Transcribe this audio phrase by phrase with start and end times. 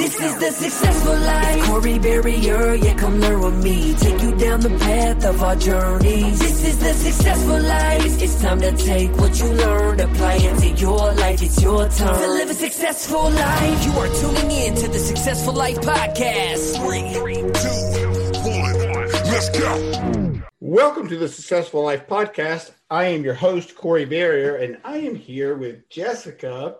[0.00, 1.56] This is the successful life.
[1.58, 3.94] It's Corey Barrier, yeah, come learn with me.
[3.96, 6.38] Take you down the path of our journeys.
[6.38, 8.22] This is the successful life.
[8.22, 11.42] It's time to take what you learned, apply it to your life.
[11.42, 13.84] It's your turn to live a successful life.
[13.84, 16.78] You are tuning in to the Successful Life Podcast.
[16.80, 17.02] Three,
[17.60, 20.42] two, one, let's go.
[20.60, 22.70] Welcome to the Successful Life Podcast.
[22.88, 26.76] I am your host, Corey Barrier, and I am here with Jessica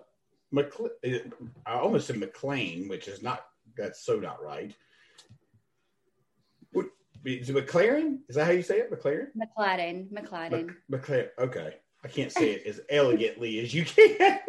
[0.53, 1.33] McCle-
[1.67, 4.75] I almost said McLean, which is not that's so not right.
[6.73, 6.87] What,
[7.25, 8.19] is it McLaren?
[8.29, 8.91] Is that how you say it?
[8.91, 9.29] McLaren?
[9.37, 10.09] McLaren.
[10.11, 10.51] McLaren.
[10.51, 11.29] Mc, McLaren.
[11.39, 11.75] Okay.
[12.05, 14.41] I can't say it as elegantly as you can.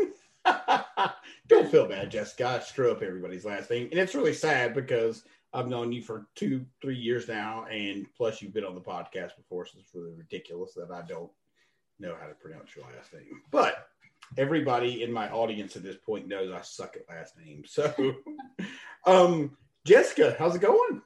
[1.48, 2.48] Don't feel bad, Jessica.
[2.48, 3.90] I screw up everybody's last name.
[3.92, 5.24] And it's really sad because
[5.54, 7.66] I've known you for two, three years now.
[7.66, 9.66] And plus, you've been on the podcast before.
[9.66, 11.30] So it's really ridiculous that I don't
[12.00, 13.42] know how to pronounce your last name.
[13.52, 13.90] But
[14.38, 17.72] everybody in my audience at this point knows I suck at last names.
[17.72, 18.16] So,
[19.06, 21.02] um, Jessica, how's it going?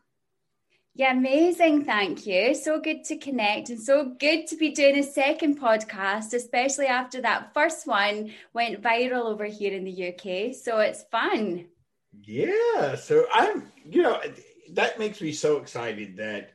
[0.98, 1.84] Yeah, amazing.
[1.84, 2.56] Thank you.
[2.56, 7.22] So good to connect and so good to be doing a second podcast, especially after
[7.22, 10.56] that first one went viral over here in the UK.
[10.56, 11.66] So it's fun.
[12.24, 12.96] Yeah.
[12.96, 14.22] So I'm, you know,
[14.72, 16.52] that makes me so excited that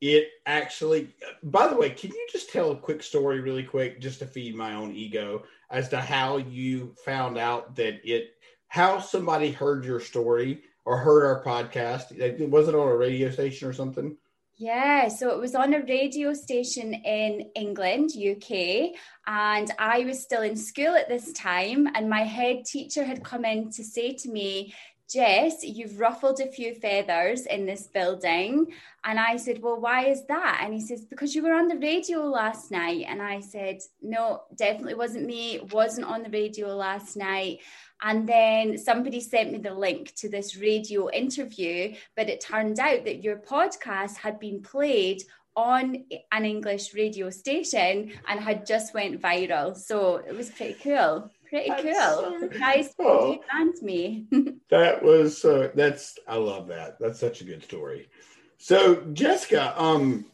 [0.00, 1.08] it actually,
[1.42, 4.54] by the way, can you just tell a quick story really quick just to feed
[4.54, 5.42] my own ego?
[5.70, 8.34] As to how you found out that it,
[8.68, 12.16] how somebody heard your story or heard our podcast.
[12.18, 14.16] It wasn't on a radio station or something?
[14.56, 18.90] Yeah, so it was on a radio station in England, UK,
[19.26, 21.88] and I was still in school at this time.
[21.94, 24.74] And my head teacher had come in to say to me,
[25.10, 28.72] Jess, you've ruffled a few feathers in this building.
[29.04, 30.60] And I said, Well, why is that?
[30.62, 33.06] And he says, Because you were on the radio last night.
[33.08, 37.58] And I said, No, definitely wasn't me, wasn't on the radio last night.
[38.02, 43.04] And then somebody sent me the link to this radio interview, but it turned out
[43.04, 45.22] that your podcast had been played
[45.56, 49.76] on an English radio station and had just went viral.
[49.76, 51.94] So it was pretty cool pretty cool.
[51.94, 53.32] So nice cool.
[53.34, 54.26] you and me.
[54.70, 56.98] that was uh, that's I love that.
[56.98, 58.08] That's such a good story.
[58.56, 60.24] So Jessica, um,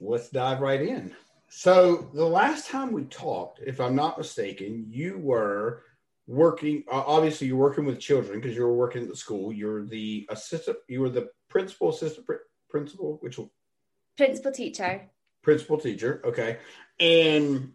[0.00, 1.14] let's dive right in.
[1.48, 5.82] So the last time we talked, if I'm not mistaken, you were
[6.26, 6.84] working.
[6.92, 9.52] Uh, obviously, you're working with children because you were working at the school.
[9.52, 10.76] You're the assistant.
[10.88, 13.50] You were the principal assistant pr- principal, which will
[14.16, 15.08] principal teacher.
[15.42, 16.20] Principal teacher.
[16.24, 16.58] Okay,
[17.00, 17.72] and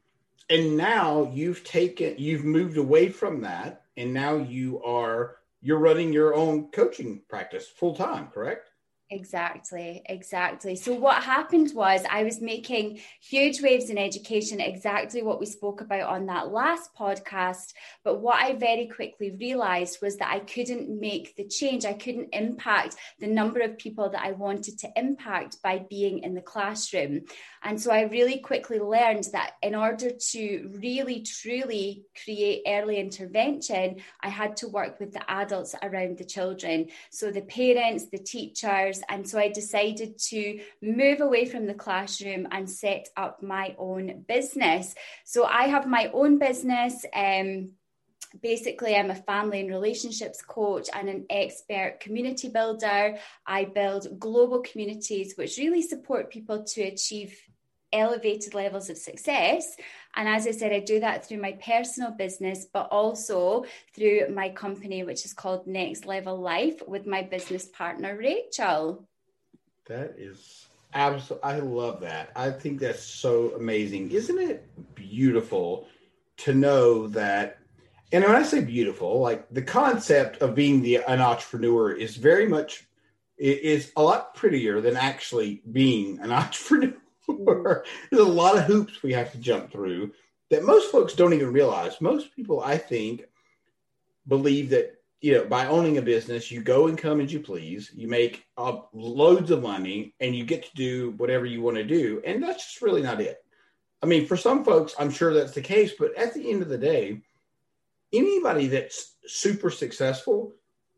[0.49, 6.11] and now you've taken you've moved away from that and now you are you're running
[6.11, 8.69] your own coaching practice full time correct
[9.13, 10.75] Exactly, exactly.
[10.75, 15.81] So, what happened was I was making huge waves in education, exactly what we spoke
[15.81, 17.73] about on that last podcast.
[18.03, 22.29] But what I very quickly realized was that I couldn't make the change, I couldn't
[22.33, 27.21] impact the number of people that I wanted to impact by being in the classroom.
[27.61, 33.97] And so, I really quickly learned that in order to really, truly create early intervention,
[34.21, 36.87] I had to work with the adults around the children.
[37.11, 42.47] So, the parents, the teachers, and so I decided to move away from the classroom
[42.51, 44.95] and set up my own business.
[45.25, 47.05] So I have my own business.
[47.15, 47.71] Um,
[48.41, 53.15] basically i'm a family and relationships coach and an expert community builder
[53.45, 57.37] i build global communities which really support people to achieve
[57.93, 59.77] elevated levels of success.
[60.15, 64.49] And as I said, I do that through my personal business, but also through my
[64.49, 69.07] company, which is called Next Level Life with my business partner, Rachel.
[69.87, 72.31] That is absolutely, I love that.
[72.35, 74.11] I think that's so amazing.
[74.11, 75.87] Isn't it beautiful
[76.37, 77.59] to know that?
[78.11, 82.47] And when I say beautiful, like the concept of being the an entrepreneur is very
[82.47, 82.87] much
[83.37, 86.93] is a lot prettier than actually being an entrepreneur.
[88.11, 90.11] There's a lot of hoops we have to jump through
[90.49, 91.99] that most folks don't even realize.
[92.01, 93.25] Most people, I think,
[94.27, 97.91] believe that you know by owning a business, you go and come as you please,
[97.93, 101.83] you make uh, loads of money, and you get to do whatever you want to
[101.83, 103.43] do, and that's just really not it.
[104.01, 106.67] I mean, for some folks, I'm sure that's the case, but at the end of
[106.69, 107.21] the day,
[108.11, 110.53] anybody that's super successful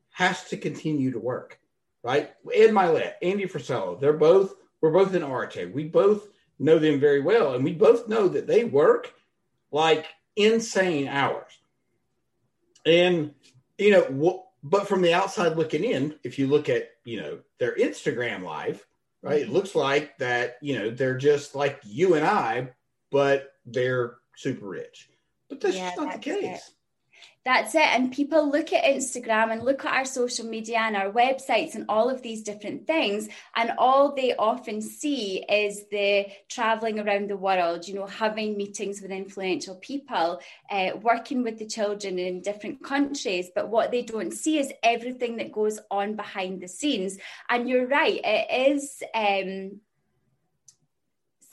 [0.10, 1.60] has to continue to work,
[2.04, 2.31] right?
[2.54, 4.56] Ed Mylett, Andy Frisella, they're both
[4.86, 5.74] we're both in Arete.
[5.74, 6.28] We both
[6.60, 9.16] know them very well, and we both know that they work
[9.72, 10.06] like
[10.36, 11.52] insane hours.
[12.86, 13.34] And
[13.80, 17.76] you know, but from the outside looking in, if you look at you know their
[17.76, 18.86] Instagram live,
[19.24, 22.70] right, it looks like that you know they're just like you and I,
[23.10, 25.10] but they're super rich.
[25.50, 26.72] But that's yeah, just not the case.
[27.45, 27.81] That's it.
[27.81, 31.86] And people look at Instagram and look at our social media and our websites and
[31.88, 33.30] all of these different things.
[33.56, 39.00] And all they often see is the traveling around the world, you know, having meetings
[39.00, 43.51] with influential people, uh, working with the children in different countries.
[43.53, 47.19] But what they don't see is everything that goes on behind the scenes.
[47.47, 49.03] And you're right, it is.
[49.13, 49.81] Um,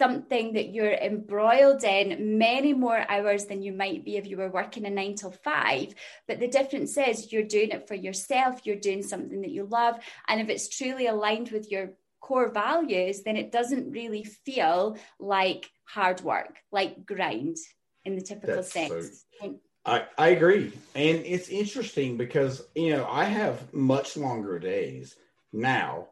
[0.02, 4.50] something that you're embroiled in many more hours than you might be if you were
[4.50, 5.94] working a nine till five.
[6.26, 9.94] But the difference is you're doing it for yourself, you're doing something that you love.
[10.26, 15.70] And if it's truly aligned with your core values, then it doesn't really feel like
[15.84, 17.58] hard work, like grind
[18.04, 19.24] in the typical That's sense.
[19.40, 20.72] So, I, I agree.
[20.96, 25.14] And it's interesting because, you know, I have much longer days
[25.52, 26.08] now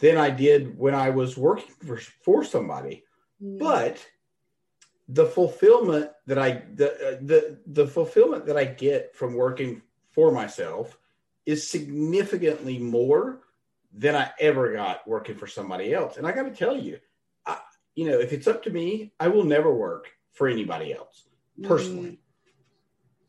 [0.00, 3.04] than I did when I was working for, for somebody.
[3.42, 3.58] Mm.
[3.58, 4.04] But
[5.08, 10.96] the fulfillment that I the, the the fulfillment that I get from working for myself
[11.46, 13.40] is significantly more
[13.92, 16.16] than I ever got working for somebody else.
[16.16, 17.00] And I got to tell you,
[17.44, 17.58] I,
[17.96, 21.24] you know, if it's up to me, I will never work for anybody else
[21.62, 22.19] personally.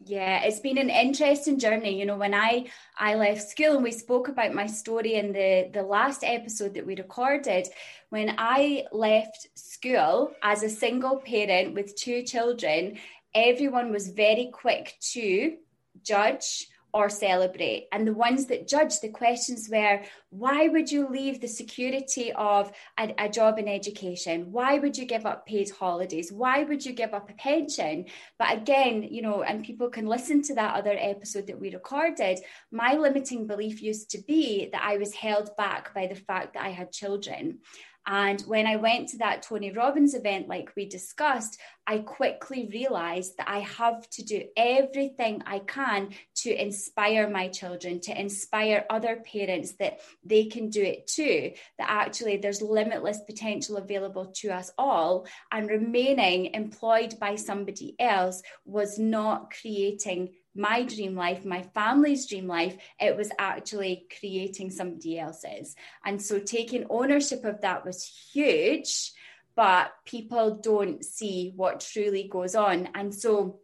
[0.04, 2.00] Yeah, it's been an interesting journey.
[2.00, 2.66] You know, when I
[2.98, 6.86] I left school and we spoke about my story in the the last episode that
[6.88, 7.68] we recorded,
[8.10, 12.98] when I left school as a single parent with two children,
[13.36, 15.58] everyone was very quick to
[16.04, 17.88] judge or celebrate.
[17.92, 22.72] And the ones that judge the questions were why would you leave the security of
[22.98, 24.52] a, a, job in education?
[24.52, 26.32] Why would you give up paid holidays?
[26.32, 28.06] Why would you give up a pension?
[28.40, 32.40] But again, you know, and people can listen to that other episode that we recorded.
[32.72, 36.64] My limiting belief used to be that I was held back by the fact that
[36.64, 37.60] I had children.
[38.08, 43.38] And when I went to that Tony Robbins event, like we discussed, I quickly realized
[43.38, 49.18] that I have to do everything I can to inspire my children, to inspire other
[49.18, 54.72] parents that they can do it too, that actually there's limitless potential available to us
[54.78, 55.28] all.
[55.52, 62.48] And remaining employed by somebody else was not creating my dream life, my family's dream
[62.48, 65.76] life, it was actually creating somebody else's.
[66.06, 68.04] And so taking ownership of that was
[68.34, 69.14] huge,
[69.56, 72.90] but people don't see what truly goes on.
[72.96, 73.60] And so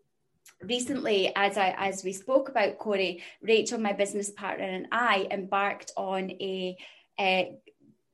[0.63, 5.91] recently as i as we spoke about corey rachel my business partner and i embarked
[5.95, 6.75] on a,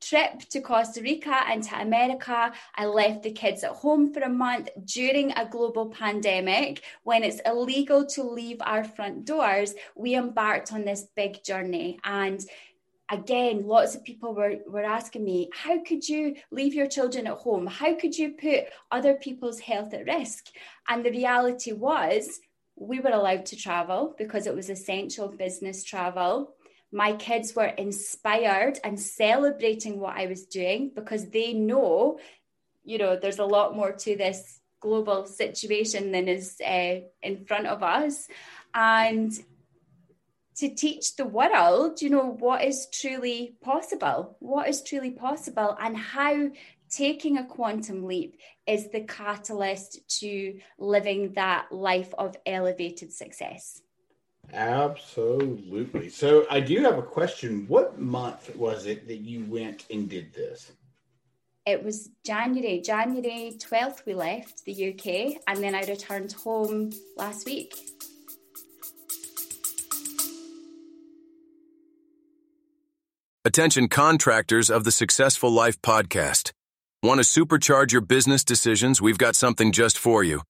[0.08, 2.52] trip to Costa Rica and to America.
[2.76, 7.42] I left the kids at home for a month during a global pandemic when it's
[7.46, 9.74] illegal to leave our front doors.
[9.96, 12.44] We embarked on this big journey and
[13.10, 17.38] again, lots of people were, were asking me, how could you leave your children at
[17.38, 17.68] home?
[17.68, 20.48] How could you put other people's health at risk?
[20.88, 22.40] And the reality was,
[22.76, 26.56] we were allowed to travel because it was essential business travel
[26.94, 32.20] my kids were inspired and celebrating what I was doing because they know,
[32.84, 37.66] you know, there's a lot more to this global situation than is uh, in front
[37.66, 38.28] of us.
[38.76, 39.32] And
[40.58, 45.98] to teach the world, you know, what is truly possible, what is truly possible, and
[45.98, 46.50] how
[46.92, 53.83] taking a quantum leap is the catalyst to living that life of elevated success.
[54.52, 56.10] Absolutely.
[56.10, 57.66] So I do have a question.
[57.68, 60.72] What month was it that you went and did this?
[61.66, 67.46] it was January, January 12th, we left the UK, and then I returned home last
[67.46, 67.74] week.
[73.46, 76.52] Attention contractors of the Successful Life podcast.
[77.02, 79.02] Want to supercharge your business decisions?
[79.02, 80.42] We've got something just for you.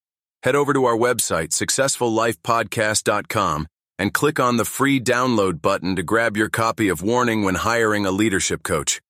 [0.43, 6.35] Head over to our website, successfullifepodcast.com, and click on the free download button to grab
[6.35, 9.01] your copy of Warning when hiring a leadership coach.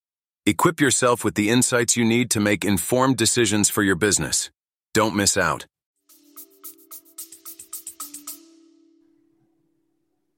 [0.45, 4.51] Equip yourself with the insights you need to make informed decisions for your business.
[4.93, 5.65] Don't miss out.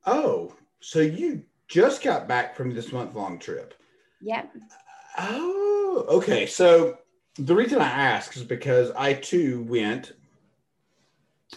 [0.06, 3.74] Oh, so you just got back from this month long trip?
[4.22, 4.52] Yep.
[5.18, 6.46] Oh, okay.
[6.46, 7.00] So
[7.38, 10.14] the reason I ask is because I too went.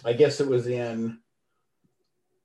[0.05, 1.19] I guess it was in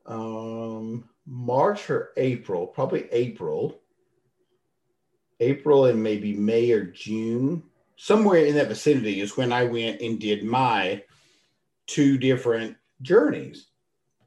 [0.05, 3.79] um, March or April, probably April.
[5.39, 7.63] April and maybe May or June,
[7.98, 11.03] somewhere in that vicinity is when I went and did my
[11.88, 13.67] two different journeys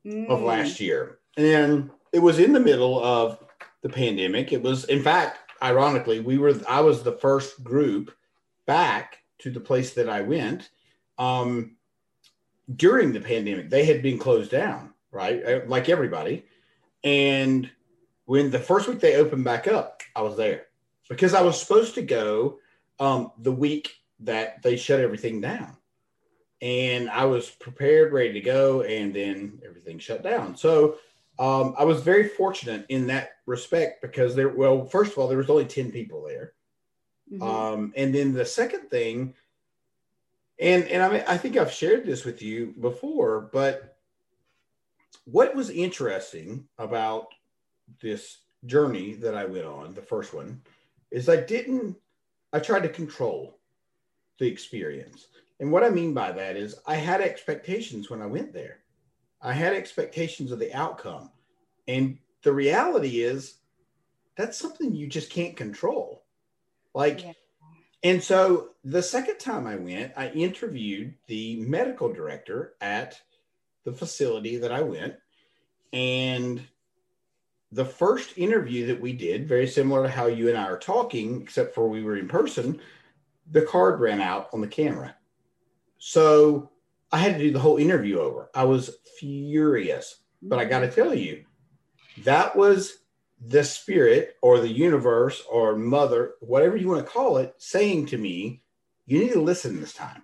[0.06, 0.28] Mm.
[0.28, 1.18] of last year.
[1.37, 3.38] And it was in the middle of
[3.83, 4.52] the pandemic.
[4.52, 8.14] It was, in fact, ironically, we were, I was the first group
[8.66, 10.71] back to the place that I went
[11.18, 11.76] um,
[12.76, 13.68] during the pandemic.
[13.68, 15.45] They had been closed down, right?
[15.45, 16.45] Uh, Like everybody.
[17.03, 17.71] And
[18.27, 20.67] when the first week they opened back up, I was there
[21.09, 22.59] because I was supposed to go
[22.99, 25.77] um, the week that they shut everything down.
[26.63, 30.57] And I was prepared, ready to go, and then everything shut down.
[30.57, 30.97] So
[31.39, 35.39] um, I was very fortunate in that respect because there, well, first of all, there
[35.39, 36.55] was only 10 people there.
[37.31, 37.43] Mhm.
[37.43, 39.35] Um, and then the second thing,
[40.59, 43.96] and and I mean, I think I've shared this with you before, but
[45.26, 47.26] what was interesting about
[48.00, 50.62] this journey that I went on, the first one,
[51.11, 51.97] is I didn't.
[52.52, 53.59] I tried to control
[54.38, 55.26] the experience,
[55.61, 58.78] and what I mean by that is I had expectations when I went there.
[59.42, 61.30] I had expectations of the outcome,
[61.88, 63.59] and the reality is
[64.37, 66.25] that's something you just can't control.
[66.95, 67.33] Like, Yeah.
[68.02, 73.21] and so the second time I went, I interviewed the medical director at
[73.87, 75.14] the facility that I went.
[75.93, 76.61] And
[77.73, 81.40] the first interview that we did, very similar to how you and I are talking,
[81.40, 82.81] except for we were in person,
[83.50, 85.14] the card ran out on the camera.
[85.99, 86.71] So
[87.12, 88.50] I had to do the whole interview over.
[88.55, 90.16] I was furious.
[90.43, 90.71] But I mm-hmm.
[90.71, 91.45] got to tell you,
[92.25, 92.99] that was
[93.47, 98.19] the spirit or the universe or mother, whatever you want to call it, saying to
[98.19, 98.62] me,
[99.07, 100.23] you need to listen this time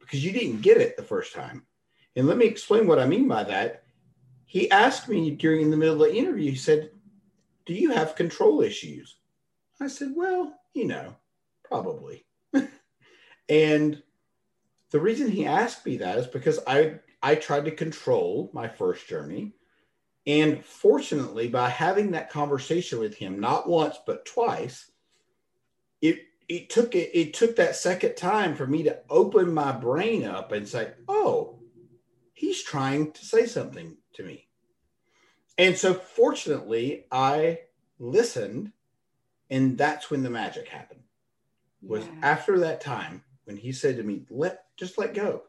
[0.00, 1.64] because you didn't get it the first time.
[2.16, 3.84] And let me explain what I mean by that.
[4.44, 6.90] He asked me during the middle of the interview, he said,
[7.64, 9.16] Do you have control issues?
[9.80, 11.16] I said, Well, you know,
[11.64, 12.26] probably.
[13.48, 14.02] and
[14.90, 19.08] the reason he asked me that is because I I tried to control my first
[19.08, 19.54] journey.
[20.26, 24.90] And fortunately, by having that conversation with him, not once but twice,
[26.00, 30.24] it it took it, it took that second time for me to open my brain
[30.24, 31.61] up and say, "Oh,
[32.42, 34.48] he's trying to say something to me."
[35.58, 37.60] And so, fortunately, I
[37.98, 38.72] listened,
[39.50, 41.04] and that's when the magic happened.
[41.82, 42.14] Was Yeah.
[42.22, 45.44] after that time when he said to me, "Let just let go,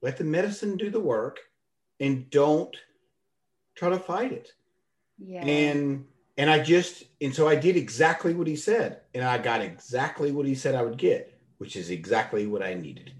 [0.00, 1.38] let the medicine do the work,
[2.00, 2.76] and don't
[3.74, 4.52] try to fight it."
[5.18, 5.44] yeah.
[5.44, 6.06] and
[6.38, 10.32] and I just and so I did exactly what he said, and I got exactly
[10.32, 13.12] what he said I would get, which is exactly what I needed,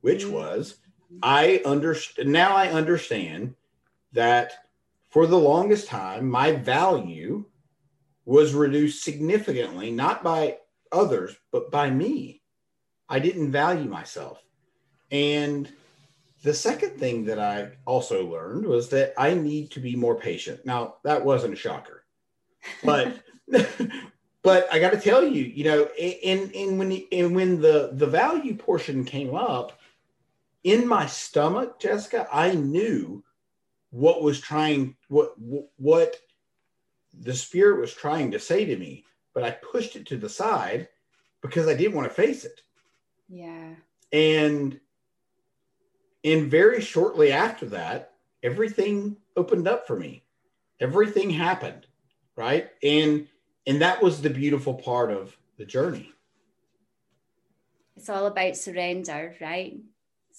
[0.00, 0.30] which Mm.
[0.32, 0.76] was
[1.22, 3.54] I understand now I understand
[4.12, 4.52] that
[5.10, 7.44] for the longest time my value
[8.24, 10.58] was reduced significantly, not by
[10.90, 12.42] others, but by me.
[13.08, 14.42] I didn't value myself.
[15.10, 15.70] And
[16.42, 20.64] the second thing that I also learned was that I need to be more patient.
[20.64, 22.04] Now, that wasn't a shocker,
[22.84, 23.14] but
[24.42, 28.06] but I got to tell you, you know, and and when and when the the
[28.06, 29.78] value portion came up
[30.64, 33.24] in my stomach, Jessica, I knew
[33.90, 35.34] what was trying what
[35.76, 36.16] what
[37.12, 39.04] the spirit was trying to say to me,
[39.34, 40.88] but I pushed it to the side
[41.42, 42.62] because I didn't want to face it
[43.32, 43.74] yeah.
[44.12, 44.78] and
[46.22, 50.22] and very shortly after that everything opened up for me
[50.80, 51.86] everything happened
[52.36, 53.26] right and
[53.66, 56.12] and that was the beautiful part of the journey
[57.96, 59.76] It's all about surrender, right?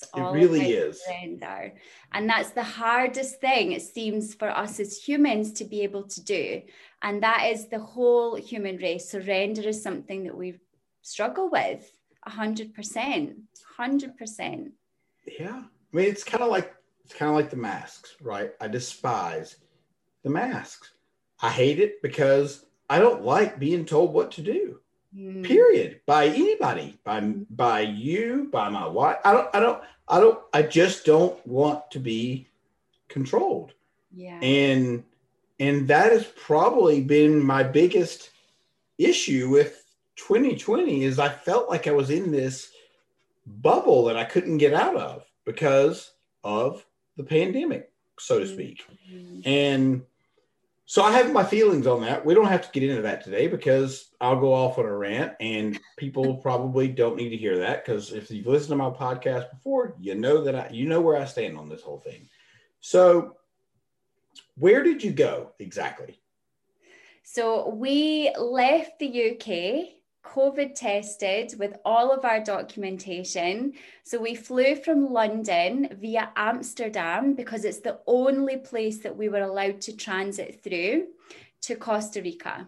[0.01, 1.03] It's all really is.
[1.03, 1.73] surrender.
[2.13, 6.23] And that's the hardest thing, it seems, for us as humans to be able to
[6.23, 6.61] do.
[7.01, 9.09] And that is the whole human race.
[9.09, 10.59] Surrender is something that we
[11.01, 11.91] struggle with
[12.25, 13.35] hundred percent,
[13.77, 14.71] hundred percent.
[15.39, 16.73] Yeah, I mean, it's kind of like
[17.03, 18.51] it's kind of like the masks, right?
[18.61, 19.57] I despise
[20.23, 20.91] the masks.
[21.41, 24.79] I hate it because I don't like being told what to do.
[25.15, 25.43] Mm.
[25.45, 26.01] Period.
[26.05, 29.17] By anybody, by by you, by my wife.
[29.23, 29.49] I don't.
[29.53, 29.83] I don't.
[30.07, 30.39] I don't.
[30.53, 32.47] I just don't want to be
[33.09, 33.73] controlled.
[34.11, 34.39] Yeah.
[34.41, 35.03] And
[35.59, 38.31] and that has probably been my biggest
[38.97, 39.85] issue with
[40.17, 42.71] 2020 is I felt like I was in this
[43.45, 46.11] bubble that I couldn't get out of because
[46.43, 46.85] of
[47.17, 48.83] the pandemic, so to speak.
[49.11, 49.41] Mm-hmm.
[49.45, 50.03] And
[50.85, 52.25] so I have my feelings on that.
[52.25, 55.33] We don't have to get into that today because I'll go off on a rant
[55.39, 59.49] and people probably don't need to hear that because if you've listened to my podcast
[59.51, 62.27] before, you know that I you know where I stand on this whole thing.
[62.81, 63.37] So
[64.55, 66.19] where did you go exactly?
[67.23, 73.73] So we left the UK COVID tested with all of our documentation.
[74.03, 79.41] So we flew from London via Amsterdam because it's the only place that we were
[79.41, 81.07] allowed to transit through
[81.61, 82.67] to Costa Rica.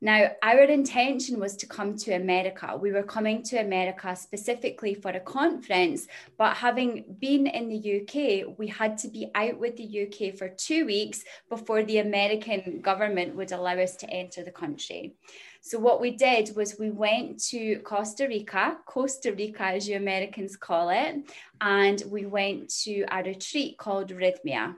[0.00, 2.78] Now, our intention was to come to America.
[2.80, 8.58] We were coming to America specifically for a conference, but having been in the UK,
[8.58, 13.34] we had to be out with the UK for two weeks before the American government
[13.34, 15.16] would allow us to enter the country.
[15.62, 20.56] So, what we did was we went to Costa Rica, Costa Rica, as you Americans
[20.56, 21.16] call it,
[21.60, 24.76] and we went to a retreat called Rythmia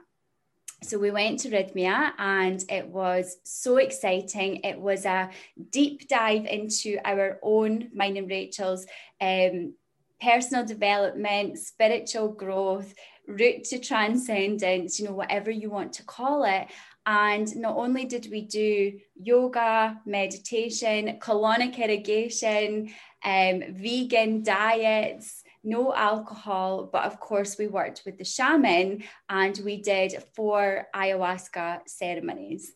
[0.83, 4.61] so we went to Rythmia and it was so exciting.
[4.63, 5.29] It was a
[5.69, 8.87] deep dive into our own, mine and Rachel's,
[9.19, 9.75] um,
[10.19, 12.93] personal development, spiritual growth,
[13.27, 16.67] route to transcendence, you know, whatever you want to call it.
[17.05, 22.91] And not only did we do yoga, meditation, colonic irrigation,
[23.23, 29.81] um, vegan diets, no alcohol, but of course, we worked with the shaman and we
[29.81, 32.73] did four ayahuasca ceremonies.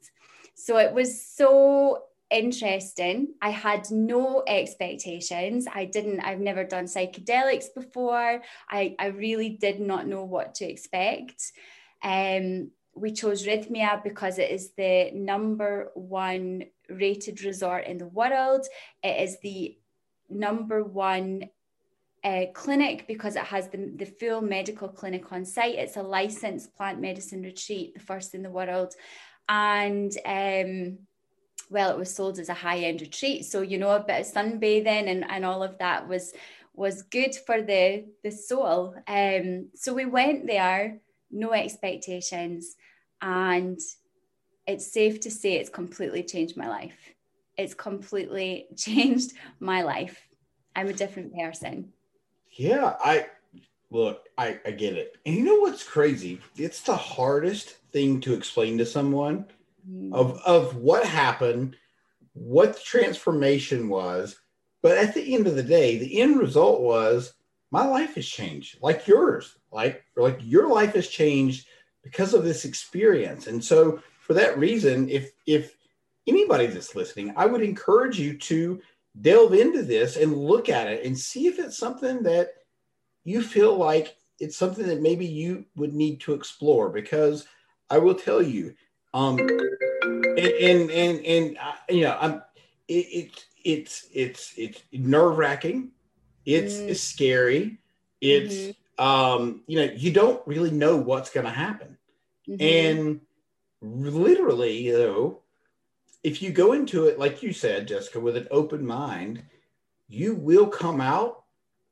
[0.56, 3.34] So it was so interesting.
[3.42, 5.68] I had no expectations.
[5.74, 8.42] I didn't, I've never done psychedelics before.
[8.70, 11.52] I, I really did not know what to expect.
[12.04, 18.66] Um, we chose Rythmia because it is the number one rated resort in the world.
[19.04, 19.78] It is the
[20.30, 21.50] number one
[22.26, 25.76] uh, clinic because it has the, the full medical clinic on site.
[25.76, 28.96] It's a licensed plant medicine retreat, the first in the world.
[29.48, 30.98] And um,
[31.70, 33.46] well, it was sold as a high end retreat.
[33.46, 36.34] So, you know, a bit of sunbathing and, and all of that was
[36.74, 38.96] was good for the the soul.
[39.08, 42.76] Um, so we went there, no expectations,
[43.22, 43.80] and
[44.66, 46.98] it's safe to say it's completely changed my life.
[47.56, 50.28] It's completely changed my life.
[50.76, 51.94] I'm a different person.
[52.56, 53.28] Yeah, I
[53.92, 55.18] look, I, I get it.
[55.26, 56.40] And you know what's crazy?
[56.58, 59.46] It's the hardest thing to explain to someone
[59.90, 60.14] mm.
[60.14, 61.76] of of what happened,
[62.34, 64.38] what the transformation was.
[64.82, 67.34] But at the end of the day, the end result was
[67.72, 69.58] my life has changed, like yours.
[69.72, 71.68] Like like your life has changed
[72.04, 73.48] because of this experience.
[73.48, 75.76] And so for that reason, if if
[76.28, 78.82] anybody that's listening, I would encourage you to
[79.22, 82.50] delve into this and look at it and see if it's something that
[83.24, 87.48] you feel like it's something that maybe you would need to explore because
[87.90, 88.74] I will tell you,
[89.14, 92.42] um, and and and, and uh, you know, I'm
[92.88, 95.92] it, it it's it's it's nerve wracking,
[96.46, 96.90] it's, mm.
[96.90, 97.78] it's scary,
[98.22, 99.04] it's mm-hmm.
[99.04, 101.98] um, you know, you don't really know what's going to happen,
[102.48, 102.62] mm-hmm.
[102.62, 103.22] and
[103.82, 105.42] literally though
[106.26, 109.44] if you go into it, like you said, Jessica, with an open mind,
[110.08, 111.44] you will come out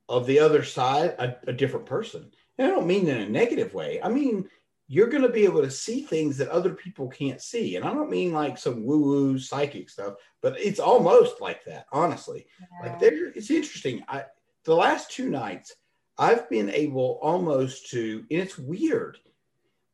[0.10, 2.32] of the other side a, a different person.
[2.58, 4.02] And I don't mean in a negative way.
[4.02, 4.50] I mean,
[4.88, 7.76] you're going to be able to see things that other people can't see.
[7.76, 11.86] And I don't mean like some woo woo psychic stuff, but it's almost like that,
[11.92, 12.48] honestly.
[12.60, 12.90] Yeah.
[12.90, 14.04] Like there, it's interesting.
[14.08, 14.24] I,
[14.64, 15.76] the last two nights,
[16.18, 19.20] I've been able almost to, and it's weird,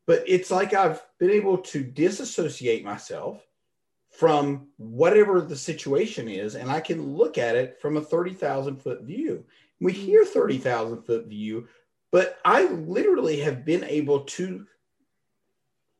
[0.07, 3.41] but it's like I've been able to disassociate myself
[4.09, 9.03] from whatever the situation is, and I can look at it from a 30,000 foot
[9.03, 9.45] view.
[9.79, 10.01] We mm-hmm.
[10.01, 11.67] hear 30,000 foot view,
[12.11, 14.65] but I literally have been able to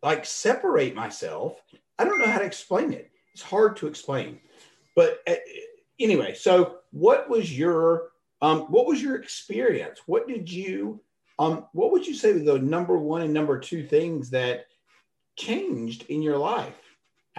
[0.01, 1.61] like separate myself.
[1.97, 3.11] I don't know how to explain it.
[3.33, 4.39] It's hard to explain.
[4.95, 5.35] But uh,
[5.99, 8.09] anyway, so what was your
[8.41, 9.99] um, what was your experience?
[10.05, 11.01] What did you
[11.37, 14.65] um, what would you say were the number one and number two things that
[15.37, 16.75] changed in your life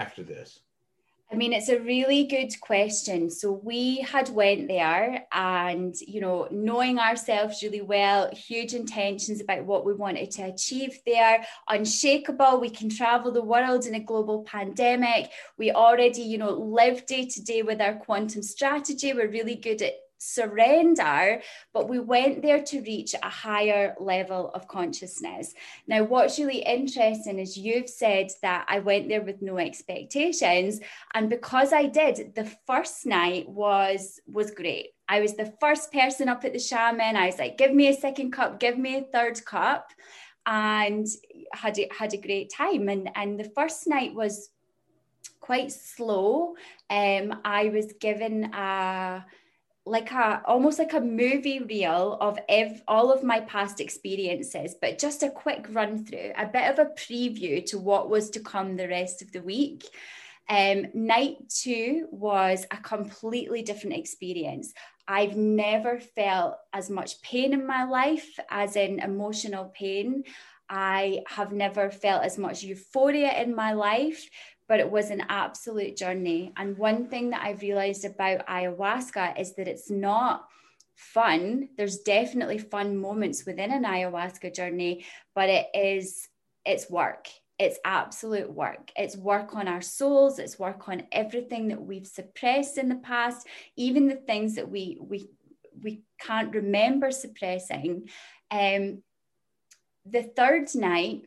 [0.00, 0.60] after this?
[1.32, 3.30] I mean, it's a really good question.
[3.30, 9.64] So we had went there and, you know, knowing ourselves really well, huge intentions about
[9.64, 12.60] what we wanted to achieve there, unshakable.
[12.60, 15.30] We can travel the world in a global pandemic.
[15.56, 19.12] We already, you know, live day to day with our quantum strategy.
[19.12, 21.40] We're really good at surrender,
[21.72, 25.54] but we went there to reach a higher level of consciousness.
[25.86, 30.80] Now, what's really interesting is you've said that I went there with no expectations,
[31.14, 34.90] and because I did, the first night was was great.
[35.08, 37.16] I was the first person up at the shaman.
[37.16, 39.90] I was like, "Give me a second cup, give me a third cup,"
[40.46, 41.06] and
[41.52, 42.88] had a, had a great time.
[42.90, 44.50] And and the first night was
[45.40, 46.54] quite slow.
[46.90, 49.24] Um, I was given a
[49.90, 54.98] like a almost like a movie reel of ev- all of my past experiences but
[54.98, 58.76] just a quick run through a bit of a preview to what was to come
[58.76, 59.84] the rest of the week.
[60.48, 64.72] Um, night two was a completely different experience.
[65.06, 70.24] I've never felt as much pain in my life as in emotional pain.
[70.68, 74.28] I have never felt as much euphoria in my life,
[74.70, 76.52] but it was an absolute journey.
[76.56, 80.46] And one thing that I've realized about ayahuasca is that it's not
[80.94, 81.70] fun.
[81.76, 85.04] There's definitely fun moments within an ayahuasca journey,
[85.34, 86.28] but it is
[86.64, 87.26] it's work.
[87.58, 88.92] It's absolute work.
[88.94, 90.38] It's work on our souls.
[90.38, 95.00] It's work on everything that we've suppressed in the past, even the things that we
[95.00, 95.30] we
[95.82, 98.08] we can't remember suppressing.
[98.52, 99.02] Um,
[100.06, 101.22] the third night,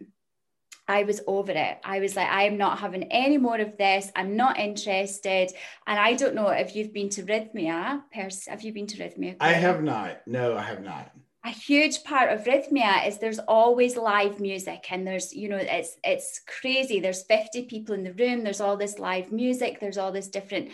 [0.88, 1.78] I was over it.
[1.84, 4.12] I was like, I am not having any more of this.
[4.16, 5.52] I'm not interested.
[5.88, 8.04] And I don't know if you've been to Rythmia.
[8.14, 9.38] Pers- have you been to Rythmia?
[9.40, 10.22] I have not.
[10.28, 11.12] No, I have not.
[11.46, 15.98] A huge part of Rythmia is there's always live music, and there's you know it's
[16.02, 17.02] it's crazy.
[17.02, 18.44] There's 50 people in the room.
[18.44, 19.82] There's all this live music.
[19.82, 20.70] There's all this different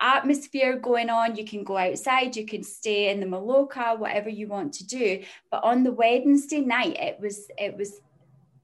[0.00, 1.36] atmosphere going on.
[1.36, 5.22] You can go outside, you can stay in the Maloka, whatever you want to do.
[5.50, 8.00] But on the Wednesday night, it was it was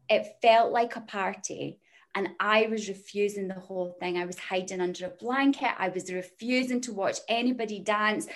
[0.08, 1.78] it felt like a party.
[2.14, 4.16] And I was refusing the whole thing.
[4.16, 5.74] I was hiding under a blanket.
[5.78, 8.26] I was refusing to watch anybody dance.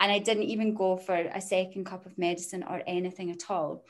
[0.00, 3.84] And I didn't even go for a second cup of medicine or anything at all.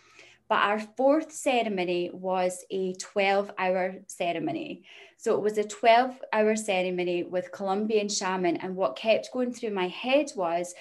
[0.48, 4.84] But our fourth ceremony was a 12 hour ceremony.
[5.16, 8.58] So it was a 12 hour ceremony with Colombian shaman.
[8.58, 10.74] And what kept going through my head was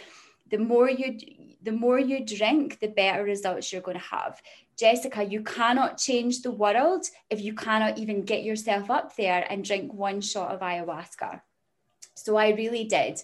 [0.50, 1.18] the more you
[1.64, 4.42] the more you drink, the better results you're going to have.
[4.82, 9.64] Jessica, you cannot change the world if you cannot even get yourself up there and
[9.64, 11.40] drink one shot of ayahuasca.
[12.16, 13.22] So I really did.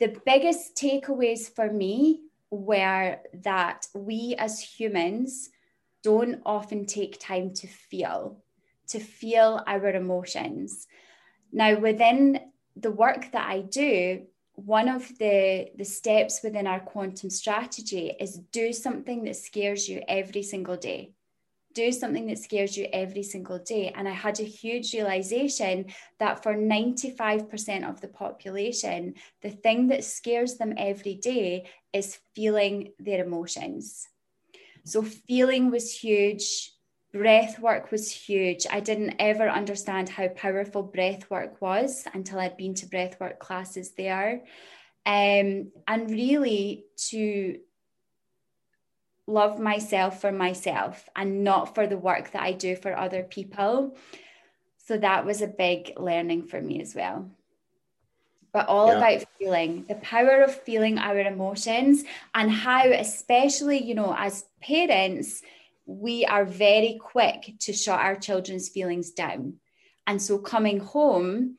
[0.00, 5.50] The biggest takeaways for me were that we as humans
[6.02, 8.42] don't often take time to feel,
[8.88, 10.88] to feel our emotions.
[11.52, 12.40] Now, within
[12.74, 14.26] the work that I do,
[14.64, 20.02] one of the the steps within our quantum strategy is do something that scares you
[20.08, 21.12] every single day.
[21.74, 23.92] Do something that scares you every single day.
[23.94, 25.86] And i had a huge realization
[26.18, 32.92] that for 95% of the population the thing that scares them every day is feeling
[32.98, 34.08] their emotions.
[34.84, 36.72] So feeling was huge
[37.12, 38.66] breath work was huge.
[38.70, 43.38] I didn't ever understand how powerful breath work was until I'd been to breath work
[43.38, 44.44] classes there.
[45.06, 47.58] Um, and really to
[49.26, 53.96] love myself for myself and not for the work that I do for other people.
[54.86, 57.30] So that was a big learning for me as well.
[58.52, 58.96] But all yeah.
[58.96, 65.42] about feeling, the power of feeling our emotions and how, especially, you know, as parents,
[65.88, 69.54] we are very quick to shut our children's feelings down.
[70.06, 71.56] And so coming home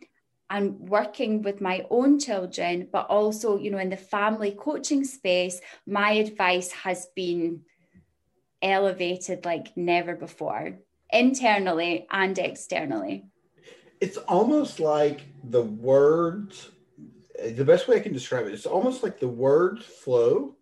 [0.52, 5.60] and working with my own children, but also, you know, in the family coaching space,
[5.88, 7.62] my advice has been
[8.62, 10.78] elevated like never before,
[11.12, 13.26] internally and externally.
[14.00, 16.70] It's almost like the words,
[17.44, 20.56] the best way I can describe it, it's almost like the words flow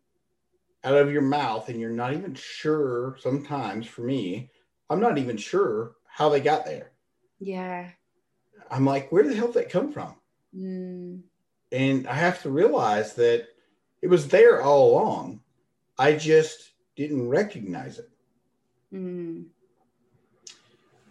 [0.83, 4.49] out of your mouth and you're not even sure sometimes for me
[4.89, 6.91] i'm not even sure how they got there.
[7.39, 7.89] Yeah.
[8.71, 10.15] I'm like where the hell did that come from?
[10.55, 11.21] Mm.
[11.71, 13.47] and i have to realize that
[14.01, 15.41] it was there all along.
[15.99, 18.09] I just didn't recognize it.
[18.93, 19.45] Mm.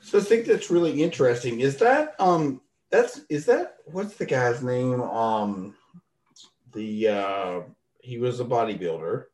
[0.00, 4.62] so i think that's really interesting is that um that's is that what's the guy's
[4.62, 5.00] name?
[5.02, 5.74] Um
[6.72, 7.60] the uh
[8.00, 9.24] he was a bodybuilder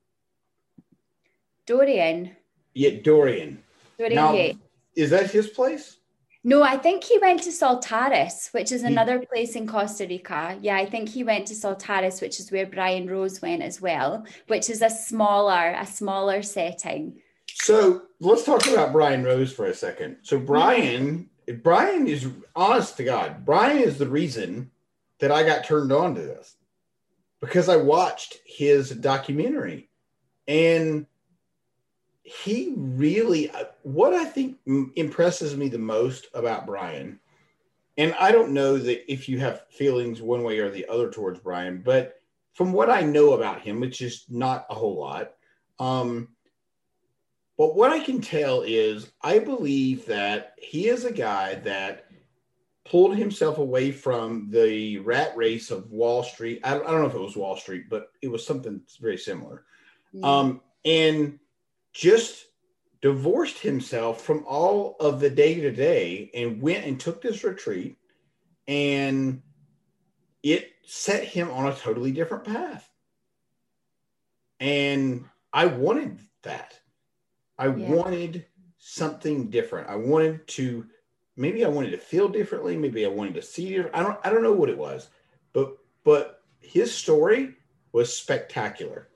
[1.67, 2.37] Dorian.
[2.75, 3.63] Yeah, Dorian.
[3.99, 4.59] Dorian now,
[4.97, 5.99] Is that his place?
[6.45, 8.89] No, I think he went to Saltaris, which is hmm.
[8.89, 10.59] another he, place in Costa Rica.
[10.61, 14.27] Yeah, I think he went to Saltaris, which is where Brian Rose went as well,
[14.49, 17.21] which is a smaller, a smaller setting.
[17.49, 20.17] So let's talk about Brian Rose for a second.
[20.23, 20.47] So hmm.
[20.47, 21.31] Brian,
[21.63, 24.71] Brian is honest to God, Brian is the reason
[25.21, 26.57] that I got turned on to this
[27.41, 29.89] because I watched his documentary
[30.49, 31.07] and
[32.23, 34.59] he really uh, what I think
[34.97, 37.19] impresses me the most about Brian
[37.99, 41.41] and I don't know that if you have feelings one way or the other towards
[41.41, 42.21] Brian but
[42.55, 45.33] from what I know about him which is not a whole lot
[45.79, 46.29] um
[47.59, 52.07] but what I can tell is I believe that he is a guy that
[52.85, 56.61] pulled himself away from the rat race of Wall Street.
[56.65, 59.19] I don't, I don't know if it was Wall Street, but it was something very
[59.19, 59.65] similar.
[60.15, 60.25] Mm.
[60.25, 61.39] Um, and
[61.93, 62.47] just
[63.01, 67.99] divorced himself from all of the day to day and went and took this retreat
[68.69, 69.43] and
[70.43, 72.89] it set him on a totally different path.
[74.61, 76.79] And I wanted that.
[77.59, 77.73] I yeah.
[77.73, 78.47] wanted
[78.79, 79.89] something different.
[79.89, 80.87] I wanted to
[81.37, 83.79] maybe I wanted to feel differently, maybe I wanted to see.
[83.79, 85.09] I don't I don't know what it was.
[85.53, 87.55] But but his story
[87.93, 89.09] was spectacular.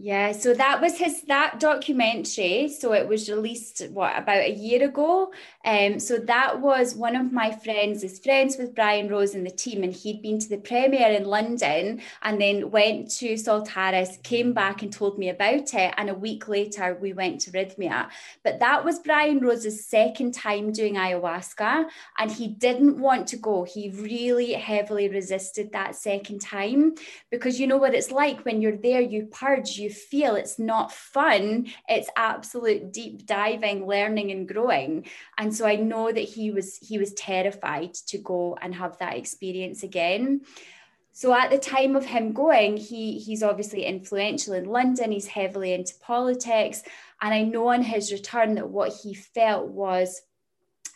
[0.00, 2.68] Yeah, so that was his that documentary.
[2.68, 5.32] So it was released what about a year ago.
[5.64, 9.50] Um, so that was one of my friends is friends with Brian Rose and the
[9.50, 14.52] team, and he'd been to the premiere in London and then went to Saltaris, came
[14.52, 15.92] back and told me about it.
[15.96, 18.08] And a week later we went to Rythmia.
[18.44, 21.86] But that was Brian Rose's second time doing ayahuasca,
[22.18, 23.64] and he didn't want to go.
[23.64, 26.94] He really heavily resisted that second time
[27.32, 30.58] because you know what it's like when you're there, you purge, you you feel it's
[30.58, 35.06] not fun it's absolute deep diving learning and growing.
[35.36, 39.16] And so i know that he was he was terrified to go and have that
[39.16, 40.42] experience again.
[41.12, 45.72] So at the time of him going he he's obviously influential in london he's heavily
[45.72, 46.82] into politics.
[47.20, 50.22] And i know on his return that what he felt was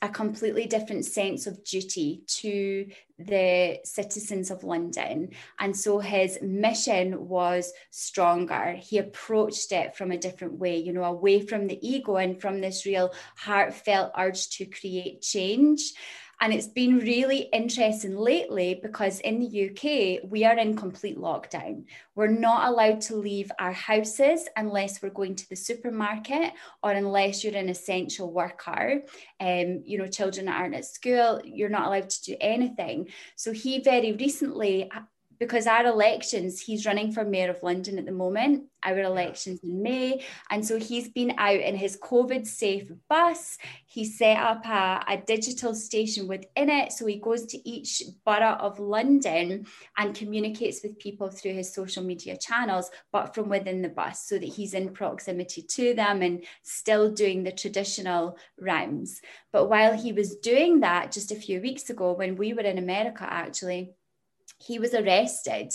[0.02, 5.30] a completely different sense of duty to the citizens of London.
[5.60, 8.72] And so his mission was stronger.
[8.72, 12.60] He approached it from a different way, you know, away from the ego and from
[12.60, 15.92] this real heartfelt urge to create change.
[16.42, 21.84] And it's been really interesting lately because in the UK, we are in complete lockdown.
[22.16, 26.52] We're not allowed to leave our houses unless we're going to the supermarket
[26.82, 29.02] or unless you're an essential worker.
[29.38, 33.10] Um, you know, children aren't at school, you're not allowed to do anything.
[33.36, 34.90] So he very recently
[35.42, 39.82] because our elections, he's running for Mayor of London at the moment, our elections in
[39.82, 40.24] May.
[40.50, 43.58] And so he's been out in his COVID safe bus.
[43.86, 46.92] He set up a, a digital station within it.
[46.92, 49.66] So he goes to each borough of London
[49.98, 54.38] and communicates with people through his social media channels, but from within the bus so
[54.38, 59.20] that he's in proximity to them and still doing the traditional rounds.
[59.52, 62.78] But while he was doing that just a few weeks ago, when we were in
[62.78, 63.96] America, actually,
[64.66, 65.72] he was arrested.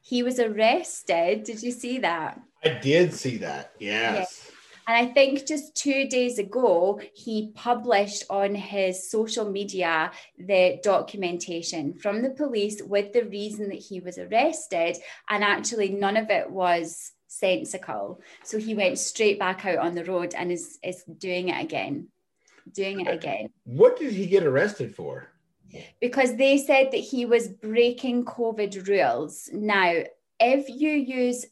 [0.00, 1.44] He was arrested.
[1.44, 2.40] Did you see that?
[2.64, 3.72] I did see that.
[3.78, 4.50] Yes.
[4.88, 11.94] And I think just two days ago, he published on his social media the documentation
[11.94, 14.96] from the police with the reason that he was arrested.
[15.28, 18.20] And actually, none of it was sensical.
[18.42, 22.08] So he went straight back out on the road and is, is doing it again.
[22.72, 23.48] Doing it again.
[23.64, 25.31] What did he get arrested for?
[26.00, 29.48] Because they said that he was breaking COVID rules.
[29.52, 30.02] Now,
[30.40, 31.46] if you use,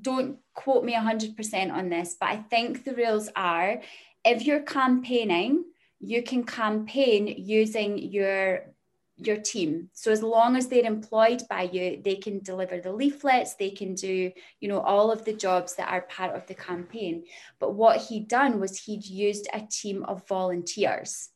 [0.00, 3.80] don't quote me 100% on this, but I think the rules are
[4.24, 5.64] if you're campaigning,
[6.00, 8.74] you can campaign using your
[9.20, 9.90] your team.
[9.94, 13.96] So as long as they're employed by you they can deliver the leaflets they can
[13.96, 17.24] do you know all of the jobs that are part of the campaign.
[17.58, 21.30] But what he'd done was he'd used a team of volunteers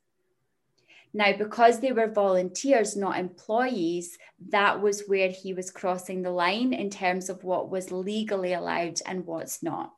[1.15, 4.17] now, because they were volunteers, not employees,
[4.49, 9.01] that was where he was crossing the line in terms of what was legally allowed
[9.07, 9.93] and what's not.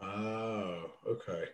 [0.00, 1.44] Oh, okay.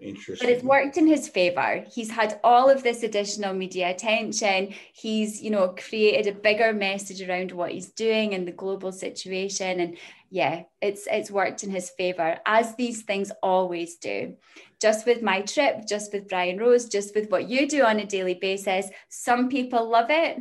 [0.00, 0.48] Interesting.
[0.48, 1.84] But it's worked in his favor.
[1.92, 4.74] He's had all of this additional media attention.
[4.94, 9.78] He's, you know, created a bigger message around what he's doing and the global situation.
[9.78, 9.98] And
[10.30, 14.36] yeah, it's it's worked in his favor, as these things always do.
[14.80, 18.06] Just with my trip, just with Brian Rose, just with what you do on a
[18.06, 20.38] daily basis, some people love it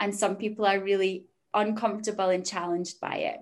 [0.00, 3.40] and some people are really uncomfortable and challenged by it.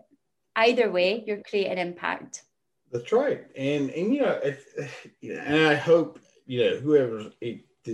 [0.57, 2.43] Either way, you're creating impact.
[2.93, 4.67] That's right, and and you know, if,
[5.23, 7.31] and I hope you know whoever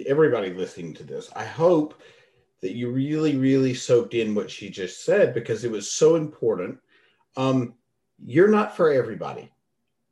[0.06, 2.00] everybody listening to this, I hope
[2.60, 6.78] that you really, really soaked in what she just said because it was so important.
[7.36, 7.74] Um,
[8.24, 9.50] you're not for everybody,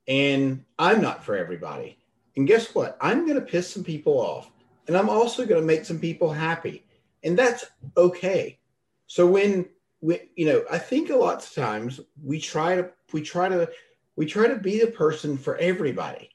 [0.06, 1.98] and I'm not for everybody.
[2.36, 2.96] And guess what?
[3.00, 4.50] I'm going to piss some people off,
[4.86, 6.84] and I'm also going to make some people happy,
[7.24, 7.66] and that's
[7.96, 8.58] okay.
[9.06, 9.68] So when
[10.00, 13.68] we, you know, I think a lot of times we try to we try to
[14.16, 16.30] we try to be the person for everybody,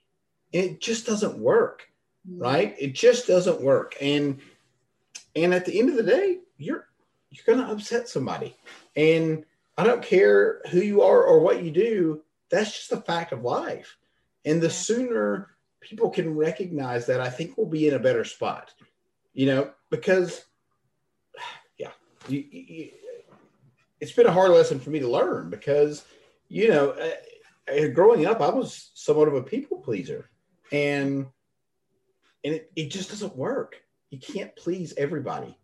[0.54, 1.88] and it just doesn't work,
[2.30, 2.42] mm-hmm.
[2.42, 2.76] right?
[2.78, 4.40] It just doesn't work, and
[5.36, 6.88] and at the end of the day, you're
[7.30, 8.56] you're going to upset somebody,
[8.96, 9.46] and
[9.78, 12.22] I don't care who you are or what you do.
[12.52, 13.98] That's just a fact of life,
[14.46, 18.74] and the sooner people can recognize that, I think we'll be in a better spot,
[19.34, 20.46] you know, because
[21.78, 21.92] yeah,
[22.28, 22.92] you, you
[24.00, 26.04] it's been a hard lesson for me to learn because,
[26.50, 30.30] you know, uh, growing up, I was somewhat of a people pleaser,
[30.72, 31.28] and
[32.44, 33.78] and it, it just doesn't work.
[34.10, 35.58] You can't please everybody,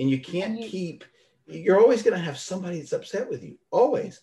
[0.00, 1.04] and you can't keep.
[1.46, 3.58] You're always going to have somebody that's upset with you.
[3.70, 4.20] Always.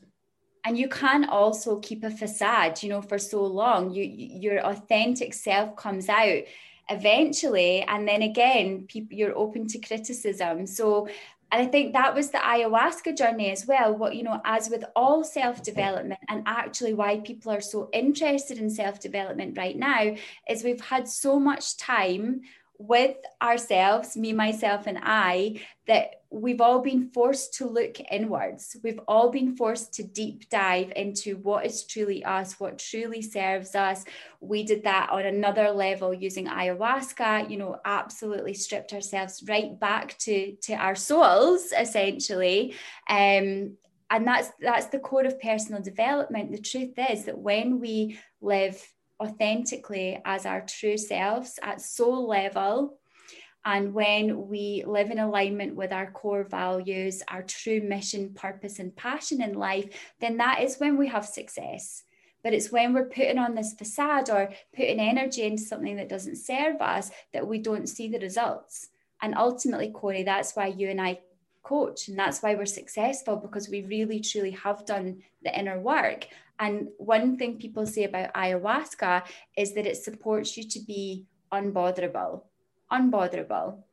[0.65, 3.91] And you can also keep a facade, you know, for so long.
[3.91, 6.43] You your authentic self comes out
[6.89, 11.07] eventually and then again people you're open to criticism so
[11.51, 13.93] and I think that was the ayahuasca journey as well.
[13.93, 18.57] What, you know, as with all self development, and actually why people are so interested
[18.57, 20.15] in self development right now,
[20.49, 22.41] is we've had so much time
[22.87, 28.77] with ourselves, me, myself, and I, that we've all been forced to look inwards.
[28.83, 33.75] We've all been forced to deep dive into what is truly us, what truly serves
[33.75, 34.05] us.
[34.39, 40.17] We did that on another level using ayahuasca, you know, absolutely stripped ourselves right back
[40.19, 42.75] to, to our souls, essentially.
[43.09, 43.77] Um,
[44.11, 46.51] and that's that's the core of personal development.
[46.51, 48.85] The truth is that when we live
[49.21, 52.97] authentically as our true selves at soul level.
[53.63, 58.95] And when we live in alignment with our core values, our true mission, purpose, and
[58.95, 59.87] passion in life,
[60.19, 62.03] then that is when we have success.
[62.43, 66.37] But it's when we're putting on this facade or putting energy into something that doesn't
[66.37, 68.89] serve us that we don't see the results.
[69.21, 71.19] And ultimately, Corey, that's why you and I
[71.63, 72.07] coach.
[72.07, 76.27] And that's why we're successful because we really truly have done the inner work.
[76.59, 79.23] And one thing people say about ayahuasca
[79.57, 82.43] is that it supports you to be unbotherable,
[82.91, 83.83] unbotherable.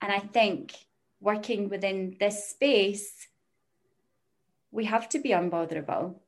[0.00, 0.74] And I think
[1.20, 3.28] working within this space,
[4.70, 6.20] we have to be unbotherable.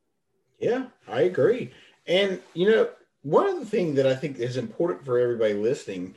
[0.59, 1.73] Yeah, I agree.
[2.07, 2.89] And, you know,
[3.23, 6.15] one of the things that I think is important for everybody listening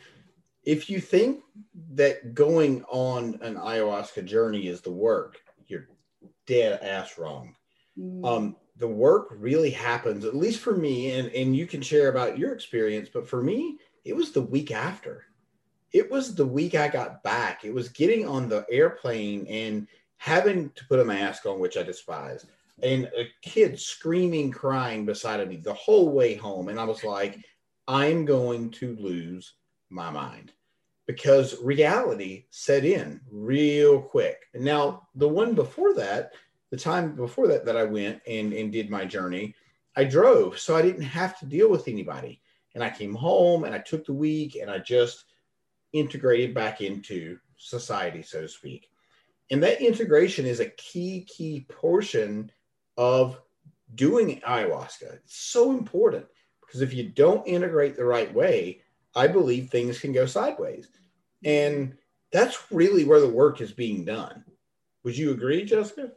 [0.64, 1.42] if you think
[1.94, 5.88] that going on an ayahuasca journey is the work, you're
[6.46, 7.56] dead ass wrong.
[7.98, 8.26] Mm.
[8.26, 12.38] Um, the work really happens, at least for me, and, and you can share about
[12.38, 15.26] your experience, but for me, it was the week after.
[15.92, 17.66] It was the week I got back.
[17.66, 21.84] It was getting on the airplane and having to put a mask on, which I
[21.84, 22.46] despise,
[22.82, 26.70] and a kid screaming, crying beside of me the whole way home.
[26.70, 27.38] And I was like,
[27.88, 29.56] I'm going to lose
[29.90, 30.52] my mind
[31.08, 34.38] because reality set in real quick.
[34.54, 36.34] And now the one before that,
[36.70, 39.56] the time before that that I went and, and did my journey,
[39.96, 40.60] I drove.
[40.60, 42.42] So I didn't have to deal with anybody.
[42.76, 45.26] And I came home and I took the week and I just
[45.94, 48.90] integrated back into society, so to speak.
[49.50, 52.52] And that integration is a key, key portion
[52.98, 53.42] of
[53.96, 55.16] doing ayahuasca.
[55.16, 56.28] It's so important
[56.62, 58.82] because if you don't integrate the right way,
[59.16, 60.88] I believe things can go sideways.
[61.44, 61.96] And
[62.32, 64.44] that's really where the work is being done.
[65.04, 66.12] Would you agree, Jessica?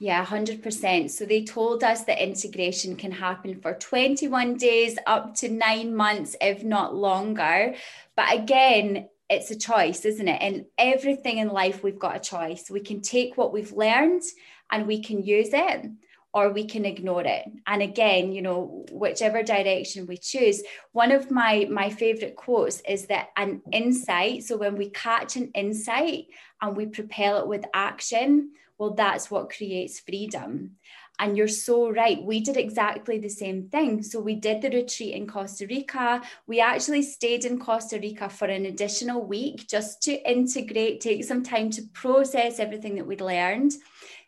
[0.00, 1.10] Yeah, 100%.
[1.10, 6.36] So they told us that integration can happen for 21 days up to nine months,
[6.40, 7.74] if not longer.
[8.14, 10.40] But again, it's a choice, isn't it?
[10.40, 12.70] And everything in life, we've got a choice.
[12.70, 14.22] We can take what we've learned
[14.70, 15.90] and we can use it
[16.34, 20.62] or we can ignore it and again you know whichever direction we choose
[20.92, 25.50] one of my my favorite quotes is that an insight so when we catch an
[25.54, 26.26] insight
[26.60, 30.76] and we propel it with action well that's what creates freedom
[31.18, 32.22] and you're so right.
[32.22, 34.02] We did exactly the same thing.
[34.02, 36.22] So we did the retreat in Costa Rica.
[36.46, 41.42] We actually stayed in Costa Rica for an additional week just to integrate, take some
[41.42, 43.72] time to process everything that we'd learned.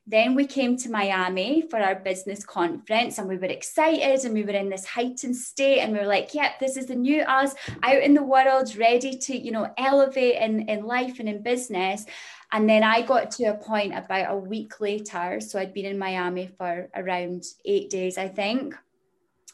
[0.07, 4.43] Then we came to Miami for our business conference and we were excited and we
[4.43, 7.55] were in this heightened state and we were like, yep, this is the new us
[7.83, 12.07] out in the world, ready to, you know, elevate in, in life and in business.
[12.53, 15.41] And then I got to a point about a week later.
[15.41, 18.75] So I'd been in Miami for around eight days, I think.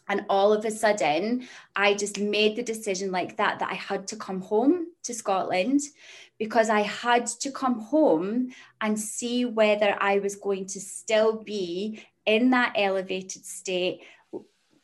[0.09, 4.07] And all of a sudden, I just made the decision like that that I had
[4.09, 5.81] to come home to Scotland
[6.39, 12.05] because I had to come home and see whether I was going to still be
[12.27, 14.03] in that elevated state,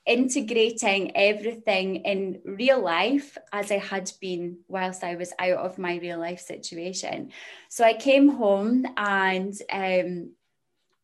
[0.07, 5.99] integrating everything in real life as I had been whilst I was out of my
[5.99, 7.33] real life situation.
[7.69, 10.33] So I came home and um,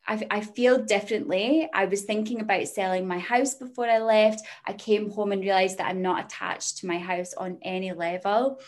[0.07, 1.69] I, I feel differently.
[1.73, 4.45] I was thinking about selling my house before I left.
[4.67, 8.61] I came home and realized that I'm not attached to my house on any level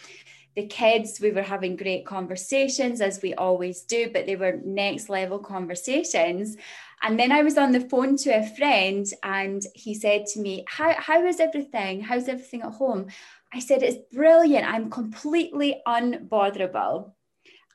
[0.57, 5.09] the kids, we were having great conversations as we always do, but they were next
[5.09, 6.57] level conversations.
[7.03, 10.65] And then I was on the phone to a friend and he said to me,
[10.69, 12.03] How, how is everything?
[12.03, 13.07] How's everything at home?
[13.53, 14.67] I said, It's brilliant.
[14.67, 17.15] I'm completely unbotherable.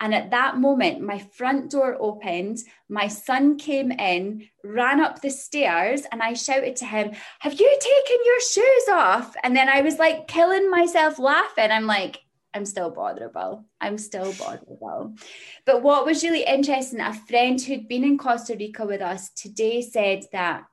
[0.01, 2.59] And at that moment, my front door opened,
[2.89, 7.79] my son came in, ran up the stairs, and I shouted to him, Have you
[7.79, 9.35] taken your shoes off?
[9.43, 11.71] And then I was like killing myself laughing.
[11.71, 12.24] I'm like,
[12.55, 13.65] I'm still botherable.
[13.81, 15.19] I'm still botherable.
[15.65, 19.81] But what was really interesting, a friend who'd been in Costa Rica with us today
[19.81, 20.63] said that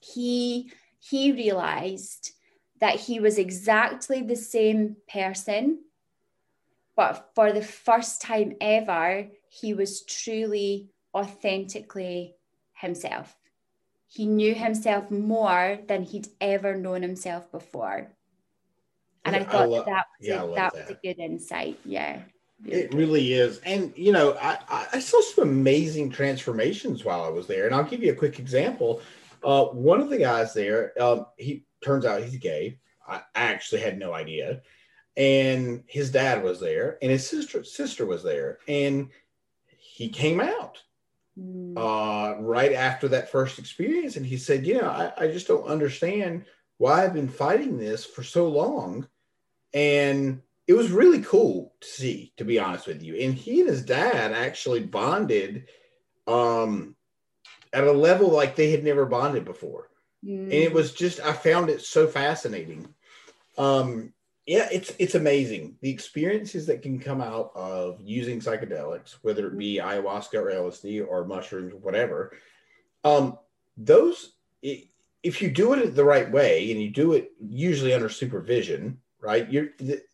[0.00, 2.30] he he realized
[2.80, 5.80] that he was exactly the same person,
[6.94, 12.36] but for the first time ever, he was truly authentically
[12.72, 13.34] himself.
[14.06, 18.16] He knew himself more than he'd ever known himself before
[19.24, 21.78] and I thought I that, that, was, yeah, a, that, that, was a good insight.
[21.84, 22.22] Yeah.
[22.66, 23.58] It really is.
[23.60, 24.58] And, you know, I,
[24.92, 27.66] I saw some amazing transformations while I was there.
[27.66, 29.00] And I'll give you a quick example.
[29.42, 32.78] Uh, one of the guys there, um, he turns out he's gay.
[33.08, 34.62] I actually had no idea.
[35.16, 39.08] And his dad was there, and his sister sister was there, and
[39.76, 40.78] he came out
[41.38, 41.76] mm.
[41.76, 44.16] uh, right after that first experience.
[44.16, 46.44] And he said, "You know, I, I just don't understand
[46.80, 49.06] why I've been fighting this for so long.
[49.74, 53.16] And it was really cool to see, to be honest with you.
[53.16, 55.66] And he and his dad actually bonded
[56.26, 56.96] um,
[57.74, 59.90] at a level like they had never bonded before.
[60.24, 60.44] Mm.
[60.44, 62.94] And it was just, I found it so fascinating.
[63.58, 64.14] Um,
[64.46, 69.58] yeah, it's it's amazing the experiences that can come out of using psychedelics, whether it
[69.58, 72.32] be ayahuasca or LSD or mushrooms, whatever.
[73.04, 73.38] Um,
[73.76, 74.89] those it,
[75.22, 79.50] if you do it the right way and you do it usually under supervision, right?
[79.50, 79.68] You're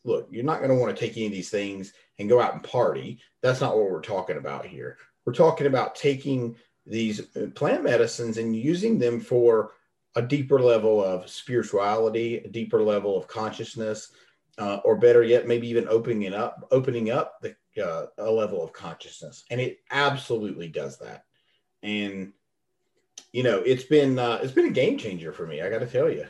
[0.04, 2.54] look, you're not going to want to take any of these things and go out
[2.54, 3.20] and party.
[3.42, 4.98] That's not what we're talking about here.
[5.24, 9.72] We're talking about taking these uh, plant medicines and using them for
[10.14, 14.12] a deeper level of spirituality, a deeper level of consciousness,
[14.58, 17.54] uh, or better yet, maybe even opening up, opening up the
[17.84, 19.44] uh, a level of consciousness.
[19.50, 21.24] And it absolutely does that.
[21.82, 22.32] And
[23.32, 25.60] you know, it's been uh, it's been a game changer for me.
[25.60, 26.26] I got to tell you.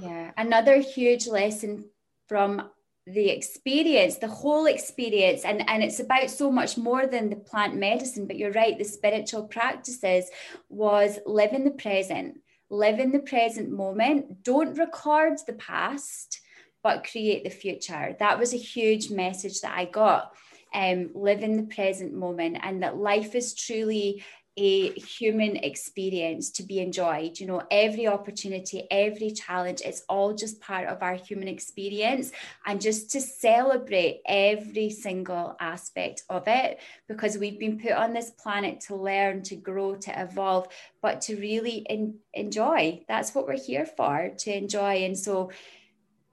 [0.00, 1.88] Yeah, another huge lesson
[2.26, 2.70] from
[3.14, 7.74] the experience the whole experience and and it's about so much more than the plant
[7.74, 10.30] medicine but you're right the spiritual practices
[10.68, 16.40] was live in the present live in the present moment don't record the past
[16.82, 20.34] but create the future that was a huge message that i got
[20.74, 24.22] um, live in the present moment and that life is truly
[24.58, 27.38] a human experience to be enjoyed.
[27.38, 32.32] You know, every opportunity, every challenge, it's all just part of our human experience.
[32.66, 38.32] And just to celebrate every single aspect of it, because we've been put on this
[38.32, 40.66] planet to learn, to grow, to evolve,
[41.00, 43.04] but to really in, enjoy.
[43.06, 45.04] That's what we're here for, to enjoy.
[45.04, 45.52] And so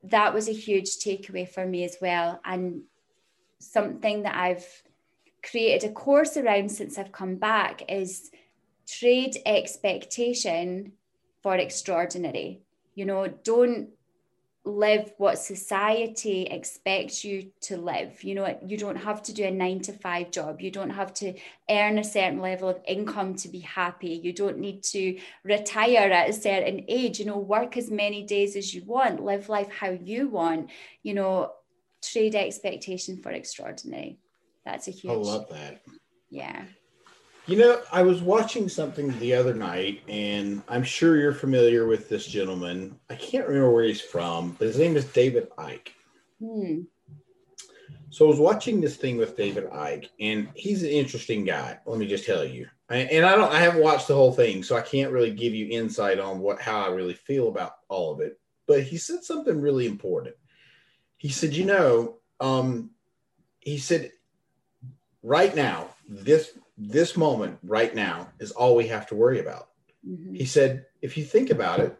[0.03, 2.39] that was a huge takeaway for me as well.
[2.43, 2.81] And
[3.59, 4.65] something that I've
[5.49, 8.31] created a course around since I've come back is
[8.87, 10.93] trade expectation
[11.41, 12.61] for extraordinary.
[12.95, 13.89] You know, don't
[14.65, 18.23] live what society expects you to live.
[18.23, 20.59] You know, you don't have to do a nine to five job.
[20.59, 21.33] You don't have to
[21.69, 24.19] earn a certain level of income to be happy.
[24.23, 27.19] You don't need to retire at a certain age.
[27.19, 30.71] You know, work as many days as you want, live life how you want.
[31.03, 31.51] You know,
[32.01, 34.17] trade expectation for extraordinary.
[34.65, 35.13] That's a huge.
[35.13, 35.81] I love that.
[36.29, 36.63] Yeah.
[37.47, 42.09] You know, I was watching something the other night, and I'm sure you're familiar with
[42.09, 42.99] this gentleman.
[43.09, 45.89] I can't remember where he's from, but his name is David Icke.
[46.39, 46.81] Hmm.
[48.09, 51.77] So I was watching this thing with David Icke, and he's an interesting guy.
[51.85, 52.67] Let me just tell you.
[52.89, 55.67] And I don't, I haven't watched the whole thing, so I can't really give you
[55.69, 58.39] insight on what how I really feel about all of it.
[58.67, 60.35] But he said something really important.
[61.17, 62.91] He said, you know, um,
[63.59, 64.11] he said
[65.25, 69.69] right now, this this moment right now is all we have to worry about.
[70.07, 70.35] Mm-hmm.
[70.35, 71.97] He said, if you think about it,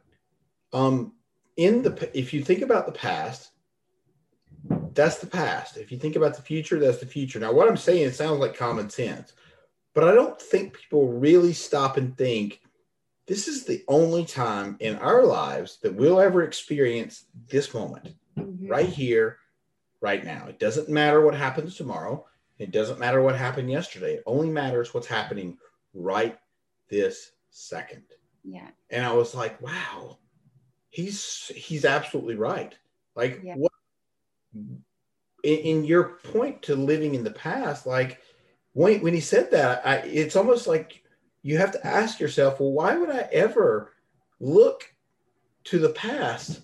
[0.74, 1.14] um,
[1.58, 3.52] in the if you think about the past,
[4.94, 5.78] that's the past.
[5.78, 7.40] If you think about the future, that's the future.
[7.40, 9.34] Now, what I'm saying, it sounds like common sense,
[9.94, 12.62] but I don't think people really stop and think
[13.28, 18.70] this is the only time in our lives that we'll ever experience this moment Mhm.
[18.70, 19.38] right here,
[20.00, 20.46] right now.
[20.48, 22.28] It doesn't matter what happens tomorrow.
[22.58, 24.16] It doesn't matter what happened yesterday.
[24.16, 25.58] It only matters what's happening
[25.94, 26.38] right
[26.90, 28.04] this second.
[28.44, 28.70] Yeah.
[28.90, 30.20] And I was like, wow,
[30.90, 32.74] he's he's absolutely right.
[33.16, 33.56] Like Yeah.
[33.56, 33.72] what
[34.54, 34.80] in,
[35.44, 38.22] in your point to living in the past, like
[38.74, 41.02] when when he said that, I it's almost like
[41.42, 43.94] you have to ask yourself, well, why would I ever
[44.40, 44.84] look
[45.66, 46.62] to the past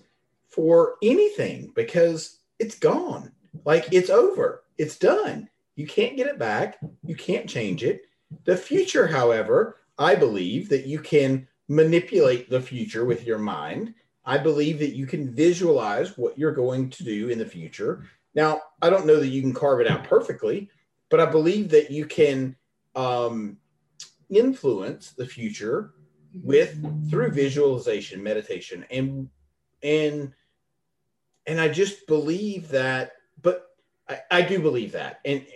[0.48, 1.72] for anything?
[1.74, 3.32] Because it's gone.
[3.64, 4.64] Like it's over.
[4.78, 5.48] It's done.
[5.76, 6.78] You can't get it back.
[7.04, 8.02] You can't change it.
[8.44, 13.94] The future, however, I believe that you can manipulate the future with your mind.
[14.24, 18.04] I believe that you can visualize what you're going to do in the future.
[18.34, 20.70] Now, I don't know that you can carve it out perfectly,
[21.10, 22.56] but I believe that you can
[22.94, 23.56] um,
[24.30, 25.92] influence the future
[26.42, 29.28] with through visualization, meditation, and
[29.82, 30.32] and
[31.46, 33.12] and I just believe that.
[33.42, 33.66] But
[34.08, 35.46] I, I do believe that, and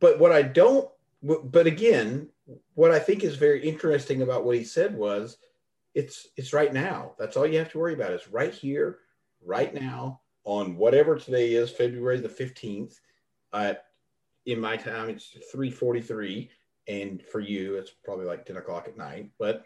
[0.00, 0.88] but what I don't.
[1.22, 2.28] But again,
[2.74, 5.38] what I think is very interesting about what he said was,
[5.94, 7.12] it's it's right now.
[7.18, 8.12] That's all you have to worry about.
[8.12, 8.98] Is right here,
[9.42, 13.00] right now, on whatever today is, February the fifteenth.
[13.52, 13.74] Uh,
[14.46, 16.50] in my time, it's three forty three,
[16.86, 19.30] and for you, it's probably like ten o'clock at night.
[19.38, 19.64] But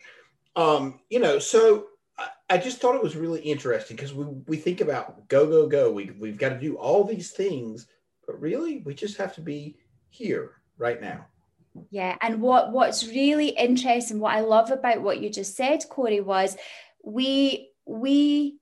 [0.55, 1.87] um, you know, so
[2.19, 5.67] I, I just thought it was really interesting because we we think about go go
[5.67, 5.91] go.
[5.91, 7.87] We we've got to do all these things,
[8.29, 9.75] but really, we just have to be
[10.11, 11.27] here right now.
[11.91, 16.21] Yeah, and what what's really interesting, what I love about what you just said, Corey,
[16.21, 16.57] was
[17.03, 18.59] we we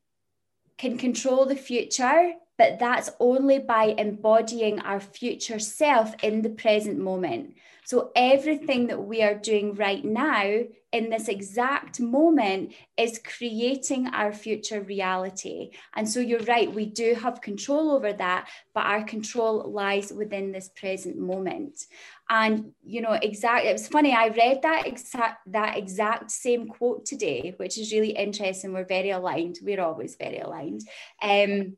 [0.78, 6.98] can control the future, but that's only by embodying our future self in the present
[6.98, 7.54] moment.
[7.86, 14.32] So everything that we are doing right now in this exact moment is creating our
[14.32, 15.70] future reality.
[15.94, 20.50] And so you're right, we do have control over that, but our control lies within
[20.50, 21.86] this present moment.
[22.28, 24.12] And you know, exactly, it was funny.
[24.12, 28.72] I read that exact that exact same quote today, which is really interesting.
[28.72, 29.60] We're very aligned.
[29.62, 30.80] We're always very aligned.
[31.22, 31.76] Um,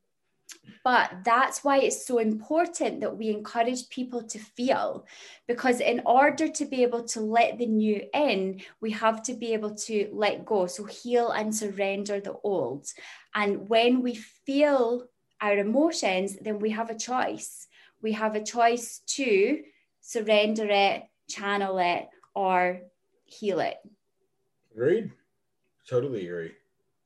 [0.84, 5.06] but that's why it's so important that we encourage people to feel,
[5.46, 9.52] because in order to be able to let the new in, we have to be
[9.52, 10.66] able to let go.
[10.66, 12.86] So heal and surrender the old.
[13.34, 15.08] And when we feel
[15.40, 17.66] our emotions, then we have a choice.
[18.00, 19.62] We have a choice to
[20.00, 22.80] surrender it, channel it, or
[23.26, 23.76] heal it.
[24.72, 25.10] Agreed.
[25.88, 26.52] Totally agree.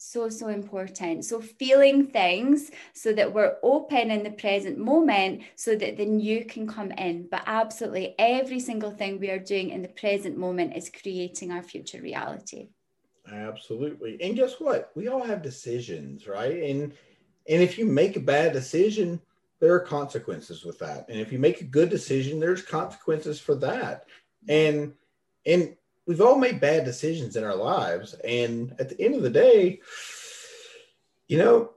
[0.05, 1.25] So, so important.
[1.25, 6.45] So, feeling things so that we're open in the present moment so that the new
[6.45, 7.29] can come in.
[7.31, 11.63] But absolutely every single thing we are doing in the present moment is creating our
[11.63, 12.69] future reality.
[13.31, 14.21] Absolutely.
[14.21, 14.91] And guess what?
[14.97, 16.65] We all have decisions, right?
[16.65, 16.93] And
[17.49, 19.21] and if you make a bad decision,
[19.61, 21.09] there are consequences with that.
[21.09, 24.07] And if you make a good decision, there's consequences for that.
[24.49, 24.95] And
[25.47, 25.77] and
[26.07, 28.15] we've all made bad decisions in our lives.
[28.25, 29.81] And at the end of the day,
[31.29, 31.71] you know,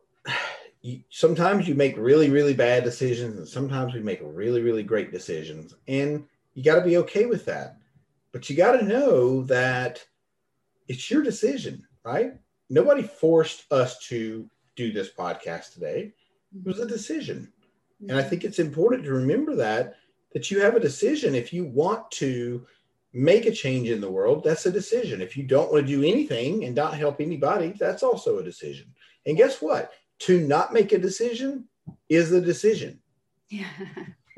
[0.82, 5.12] you, sometimes you make really, really bad decisions, and sometimes we make really, really great
[5.12, 5.74] decisions.
[5.88, 7.78] And you got to be okay with that.
[8.32, 10.04] But you got to know that
[10.88, 12.34] it's your decision, right?
[12.70, 16.14] Nobody forced us to do this podcast today.
[16.56, 17.52] It was a decision.
[18.02, 18.30] And I mm-hmm.
[18.30, 19.96] think it's important to remember that
[20.34, 22.68] that you have a decision if you want to
[23.16, 25.22] make a change in the world, that's a decision.
[25.22, 28.88] If you don't want to do anything and not help anybody, that's also a decision.
[29.26, 29.92] And guess what?
[30.20, 31.70] To not make a decision
[32.10, 33.00] is a decision.
[33.50, 33.70] Yeah.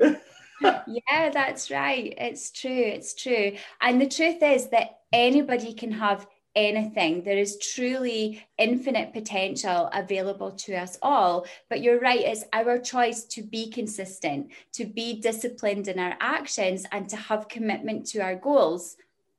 [0.60, 2.14] yeah, that's right.
[2.16, 2.70] It's true.
[2.70, 3.52] It's true.
[3.80, 6.28] And the truth is that anybody can have
[6.66, 7.22] anything.
[7.22, 11.46] There is truly infinite potential available to us all.
[11.68, 16.84] But you're right, it's our choice to be consistent, to be disciplined in our actions,
[16.92, 18.96] and to have commitment to our goals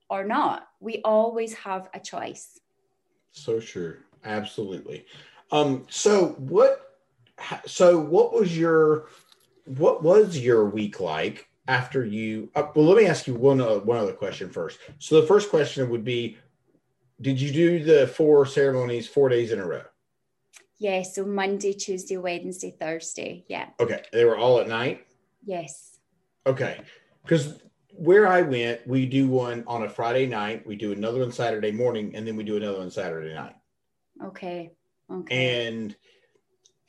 [0.09, 0.70] or not.
[0.80, 2.59] We always have a choice.
[3.32, 3.99] So sure.
[4.26, 5.05] Absolutely.
[5.51, 6.89] Um, so what
[7.65, 9.07] so what was your
[9.65, 13.76] what was your week like after you uh, well let me ask you one uh,
[13.76, 16.38] one other question first so the first question would be
[17.22, 19.84] did you do the four ceremonies four days in a row
[20.78, 23.45] Yeah, so Monday, Tuesday, Wednesday, Thursday.
[23.47, 23.70] Yeah.
[23.80, 25.05] okay they were all at night
[25.43, 25.97] Yes.
[26.45, 26.82] okay
[27.24, 27.61] because
[27.91, 31.72] where i went we do one on a friday night we do another one saturday
[31.72, 33.55] morning and then we do another one saturday night
[34.24, 34.72] Okay.
[35.11, 35.70] Okay.
[35.72, 35.95] and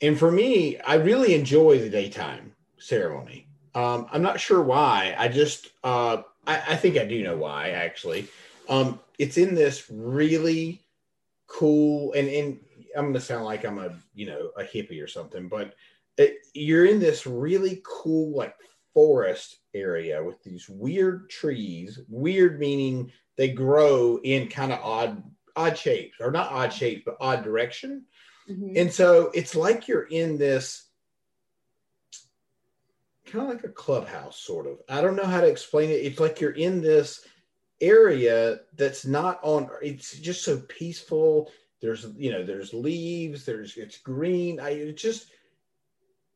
[0.01, 3.47] and for me i really enjoy the daytime ceremony.
[3.73, 5.15] Um, I'm not sure why.
[5.17, 8.27] I just, uh, I, I think I do know why actually.
[8.67, 10.83] Um, it's in this really
[11.45, 12.59] cool, and, and
[12.97, 15.75] I'm going to sound like I'm a, you know, a hippie or something, but
[16.17, 18.55] it, you're in this really cool, like
[18.95, 25.23] forest area with these weird trees, weird meaning they grow in kind of odd,
[25.55, 28.03] odd shapes or not odd shapes, but odd direction.
[28.49, 28.73] Mm-hmm.
[28.75, 30.87] And so it's like you're in this
[33.27, 34.79] kind of like a clubhouse, sort of.
[34.89, 36.03] I don't know how to explain it.
[36.05, 37.23] It's like you're in this
[37.81, 41.51] area that's not on, it's just so peaceful.
[41.81, 44.59] There's, you know, there's leaves, there's, it's green.
[44.59, 45.27] I, it just,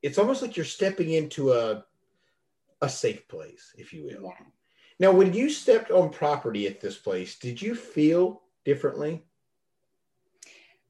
[0.02, 1.86] it's almost like you're stepping into a,
[2.82, 4.24] a safe place, if you will.
[4.24, 4.46] Yeah.
[5.00, 9.24] Now, when you stepped on property at this place, did you feel differently?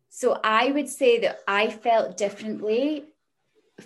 [0.09, 3.05] So I would say that I felt differently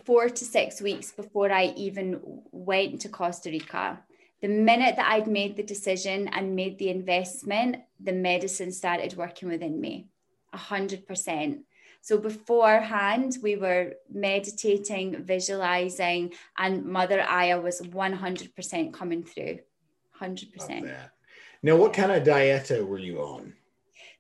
[0.04, 4.00] four to six weeks before I even went to Costa Rica.
[4.42, 9.50] The minute that I'd made the decision and made the investment, the medicine started working
[9.50, 10.08] within me,
[10.54, 11.66] a hundred percent.
[12.02, 19.60] So beforehand, we were meditating, visualizing, and Mother Aya was 100% coming through.
[20.22, 20.98] 100%.
[21.62, 23.54] Now, what kind of dieta were you on?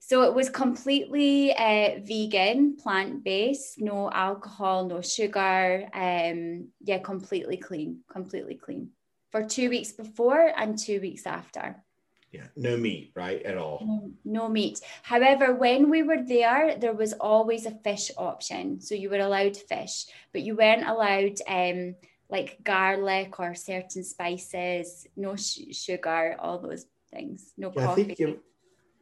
[0.02, 5.88] So it was completely uh, vegan, plant based, no alcohol, no sugar.
[5.94, 8.90] Um, yeah, completely clean, completely clean
[9.32, 11.84] for two weeks before and two weeks after.
[12.32, 13.80] Yeah, no meat, right, at all.
[13.82, 14.82] No, no, meat.
[15.02, 18.82] However, when we were there, there was always a fish option.
[18.82, 21.96] So you were allowed fish, but you weren't allowed um,
[22.30, 28.02] like garlic or certain spices, no sh- sugar, all those things, no yeah, coffee.
[28.02, 28.40] I think you,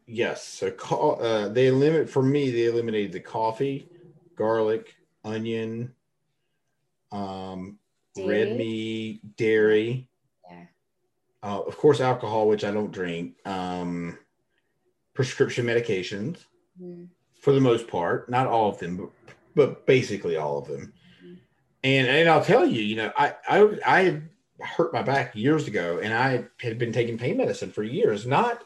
[0.07, 0.41] Yes.
[0.43, 2.49] So uh, they limit for me.
[2.49, 3.89] They eliminated the coffee,
[4.37, 5.93] garlic, onion,
[7.11, 7.77] um,
[8.17, 10.07] red meat, dairy.
[11.43, 13.35] Uh, of course, alcohol, which I don't drink.
[13.45, 14.17] Um,
[15.13, 16.45] prescription medications,
[16.81, 17.07] mm.
[17.41, 19.09] for the most part, not all of them, but,
[19.55, 20.93] but basically all of them.
[21.25, 21.37] Mm.
[21.83, 24.21] And and I'll tell you, you know, I I I
[24.59, 28.63] hurt my back years ago, and I had been taking pain medicine for years, not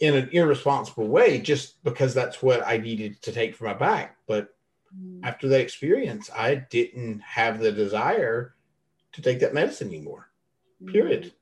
[0.00, 4.16] in an irresponsible way just because that's what I needed to take for my back.
[4.26, 4.54] But
[4.96, 5.20] mm.
[5.22, 8.54] after that experience, I didn't have the desire
[9.12, 10.28] to take that medicine anymore.
[10.86, 11.32] Period.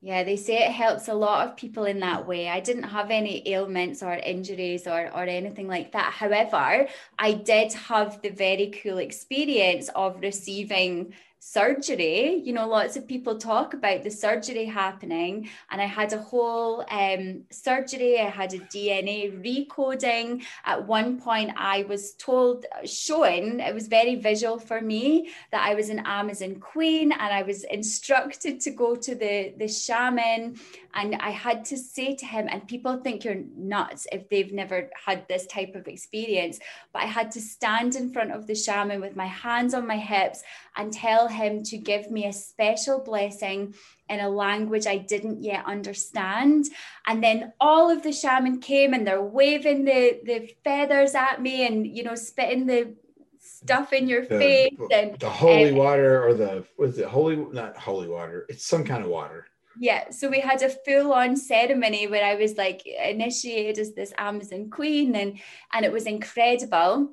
[0.00, 2.48] Yeah, they say it helps a lot of people in that way.
[2.48, 6.12] I didn't have any ailments or injuries or, or anything like that.
[6.12, 6.86] However,
[7.18, 12.42] I did have the very cool experience of receiving surgery.
[12.44, 16.84] You know lots of people talk about the surgery happening and i had a whole
[16.90, 18.20] um, surgery.
[18.20, 20.42] I had a dna recoding.
[20.64, 25.74] At one point i was told shown it was very visual for me that i
[25.74, 30.56] was an amazon queen and i was instructed to go to the the shaman
[30.98, 34.90] and i had to say to him and people think you're nuts if they've never
[35.06, 36.58] had this type of experience
[36.92, 39.96] but i had to stand in front of the shaman with my hands on my
[39.96, 40.42] hips
[40.76, 43.74] and tell him to give me a special blessing
[44.08, 46.66] in a language I didn't yet understand.
[47.06, 51.66] And then all of the shaman came and they're waving the, the feathers at me
[51.66, 52.94] and, you know, spitting the
[53.40, 57.36] stuff in your the, face and the holy um, water or the was it holy
[57.36, 59.46] not holy water it's some kind of water
[59.78, 64.68] yeah so we had a full-on ceremony where i was like initiated as this amazon
[64.70, 65.38] queen and
[65.72, 67.12] and it was incredible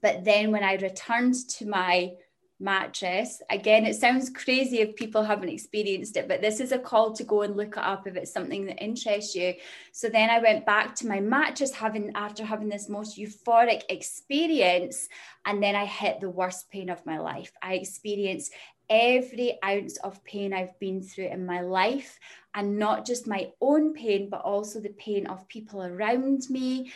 [0.00, 2.12] but then when i returned to my
[2.60, 3.40] mattress.
[3.50, 7.24] Again, it sounds crazy if people haven't experienced it, but this is a call to
[7.24, 9.54] go and look it up if it's something that interests you.
[9.92, 15.08] So then I went back to my mattress having after having this most euphoric experience
[15.46, 17.52] and then I hit the worst pain of my life.
[17.62, 18.52] I experienced
[18.90, 22.18] every ounce of pain I've been through in my life
[22.54, 26.92] and not just my own pain but also the pain of people around me.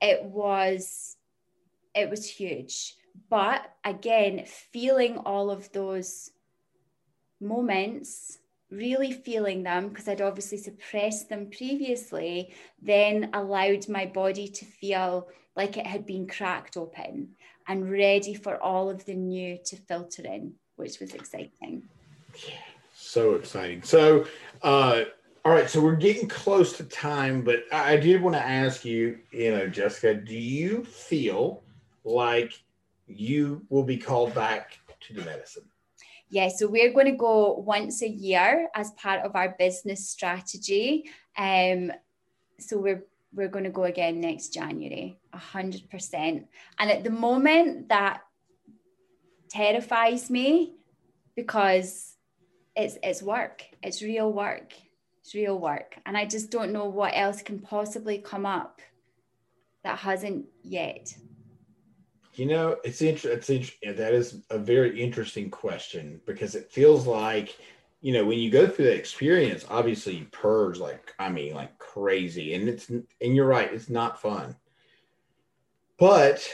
[0.00, 1.16] It was
[1.94, 2.94] it was huge
[3.30, 6.30] but again, feeling all of those
[7.40, 8.38] moments,
[8.70, 15.28] really feeling them, because I'd obviously suppressed them previously, then allowed my body to feel
[15.56, 17.30] like it had been cracked open
[17.66, 21.82] and ready for all of the new to filter in, which was exciting.
[22.94, 23.82] So exciting.
[23.82, 24.26] So,
[24.62, 25.04] uh,
[25.44, 29.18] all right, so we're getting close to time, but I did want to ask you,
[29.30, 31.62] you know, Jessica, do you feel
[32.04, 32.52] like
[33.08, 35.64] you will be called back to the medicine.
[36.30, 41.04] Yeah, so we're going to go once a year as part of our business strategy.
[41.36, 41.90] Um,
[42.58, 43.04] so we're
[43.34, 46.46] we're going to go again next January, a hundred percent.
[46.78, 48.22] And at the moment, that
[49.50, 50.74] terrifies me
[51.34, 52.16] because
[52.76, 53.64] it's it's work.
[53.82, 54.72] It's real work.
[55.20, 55.96] It's real work.
[56.06, 58.80] And I just don't know what else can possibly come up
[59.84, 61.14] that hasn't yet.
[62.34, 63.66] You know, it's interesting.
[63.82, 67.58] It's that is a very interesting question because it feels like,
[68.00, 71.76] you know, when you go through that experience, obviously you purge like I mean, like
[71.78, 74.54] crazy, and it's and you're right, it's not fun.
[75.98, 76.48] But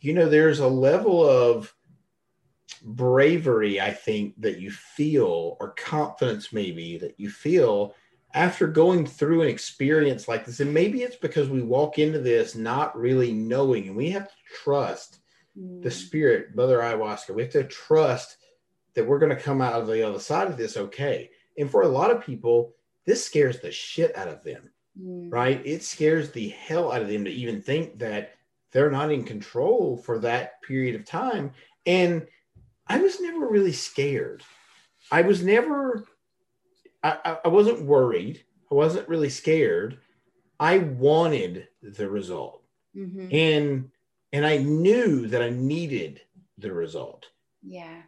[0.00, 1.74] you know, there's a level of
[2.82, 7.94] bravery, I think, that you feel, or confidence maybe that you feel
[8.32, 10.60] after going through an experience like this.
[10.60, 14.34] And maybe it's because we walk into this not really knowing, and we have to
[14.62, 15.20] trust
[15.58, 15.82] mm.
[15.82, 17.34] the spirit, Mother Ayahuasca.
[17.34, 18.36] We have to trust
[18.94, 21.30] that we're going to come out of the other side of this okay.
[21.58, 22.74] And for a lot of people,
[23.06, 24.70] this scares the shit out of them,
[25.00, 25.32] mm.
[25.32, 25.60] right?
[25.64, 28.34] It scares the hell out of them to even think that
[28.72, 31.52] they're not in control for that period of time.
[31.86, 32.26] And
[32.90, 34.42] I was never really scared.
[35.12, 36.04] I was never,
[37.04, 38.42] I, I wasn't worried.
[38.70, 39.98] I wasn't really scared.
[40.58, 42.64] I wanted the result.
[42.96, 43.28] Mm-hmm.
[43.30, 43.90] And
[44.32, 46.20] and I knew that I needed
[46.58, 47.26] the result.
[47.62, 48.02] Yeah.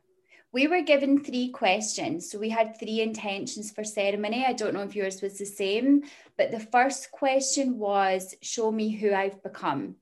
[0.53, 2.31] We were given three questions.
[2.31, 4.45] So we had three intentions for ceremony.
[4.45, 6.03] I don't know if yours was the same,
[6.37, 9.97] but the first question was show me who I've become.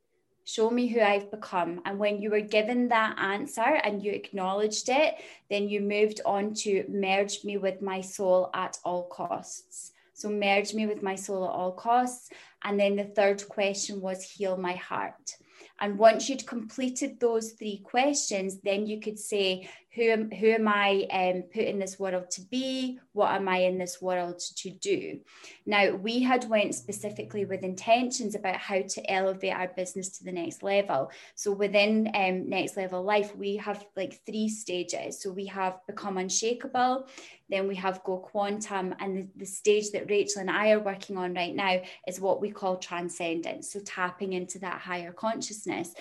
[0.45, 1.80] Show me who I've become.
[1.84, 5.14] And when you were given that answer and you acknowledged it,
[5.49, 9.93] then you moved on to merge me with my soul at all costs.
[10.14, 12.30] So merge me with my soul at all costs.
[12.64, 15.36] And then the third question was heal my heart.
[15.80, 20.68] And once you'd completed those three questions, then you could say, who am, who am
[20.68, 23.01] I um, put in this world to be?
[23.12, 25.18] What am I in this world to do?
[25.66, 30.30] Now, we had went specifically with intentions about how to elevate our business to the
[30.30, 31.11] next level.
[31.34, 35.20] So within um, Next Level Life, we have like three stages.
[35.20, 37.09] So we have Become Unshakable,
[37.49, 41.16] then we have Go Quantum, and the, the stage that Rachel and I are working
[41.16, 43.72] on right now is what we call Transcendence.
[43.72, 45.95] So tapping into that higher consciousness.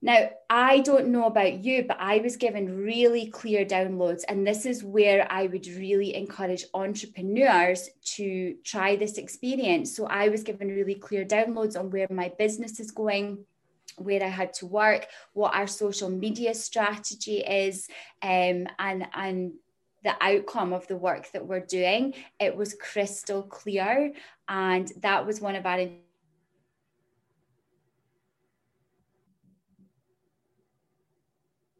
[0.00, 4.22] Now, I don't know about you, but I was given really clear downloads.
[4.28, 9.96] And this is where I would really encourage entrepreneurs to try this experience.
[9.96, 13.44] So I was given really clear downloads on where my business is going
[13.98, 17.88] where I had to work, what our social media strategy is,
[18.22, 19.52] um, and and
[20.04, 22.14] the outcome of the work that we're doing.
[22.38, 24.12] It was crystal clear,
[24.48, 25.88] and that was one of our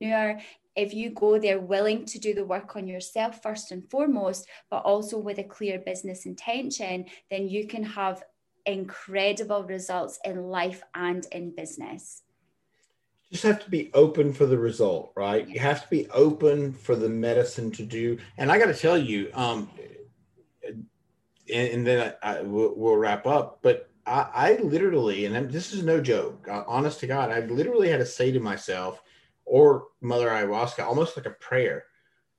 [0.01, 0.41] entrepreneur,
[0.77, 4.79] if you go there willing to do the work on yourself first and foremost, but
[4.79, 8.23] also with a clear business intention, then you can have
[8.67, 12.23] incredible results in life and in business.
[13.29, 15.47] You just have to be open for the result, right?
[15.49, 18.19] You have to be open for the medicine to do.
[18.39, 19.69] And I got to tell you, um,
[20.65, 20.87] and,
[21.53, 23.59] and then I, I, we'll, we'll wrap up.
[23.63, 27.89] But I, I literally, and this is no joke, uh, honest to God, I literally
[27.89, 29.03] had to say to myself,
[29.49, 31.85] or Mother Ayahuasca, almost like a prayer.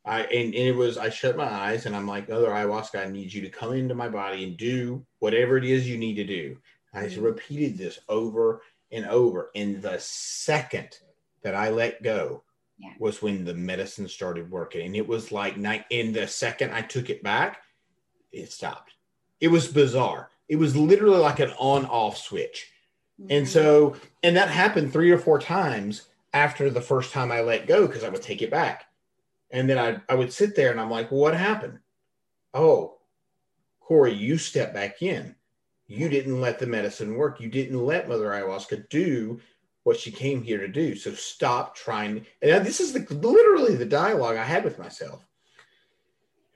[0.06, 3.10] I and, and, it was I shut my eyes and I'm like, Mother Ayahuasca, I
[3.10, 6.24] need you to come into my body and do whatever it is you need to
[6.24, 6.58] do.
[6.94, 7.26] I just mm-hmm.
[7.26, 9.52] repeated this over and over.
[9.56, 10.98] And the second
[11.44, 12.44] that I let go
[12.78, 12.94] yeah.
[13.00, 14.86] was when the medicine started working.
[14.86, 17.62] And it was like night in the second I took it back,
[18.32, 18.94] it stopped.
[19.40, 20.32] It was bizarre.
[20.48, 22.72] It was literally like an on-off switch.
[23.22, 23.32] Mm-hmm.
[23.32, 27.68] And so, and that happened three or four times after the first time I let
[27.68, 28.86] go because I would take it back.
[29.52, 31.80] And then I, I would sit there and I'm like, well, what happened?
[32.54, 32.98] Oh,
[33.80, 35.36] Corey, you stepped back in.
[35.88, 37.40] You didn't let the medicine work.
[37.40, 39.42] You didn't let Mother Ayahuasca do
[39.84, 40.96] what she came here to do.
[40.96, 42.26] So stop trying.
[42.44, 45.26] And this is the, literally the dialogue I had with myself.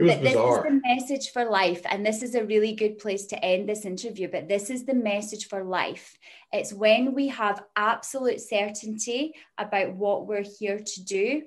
[0.03, 1.81] Was this is the message for life.
[1.85, 4.29] And this is a really good place to end this interview.
[4.29, 6.17] But this is the message for life.
[6.51, 11.43] It's when we have absolute certainty about what we're here to do.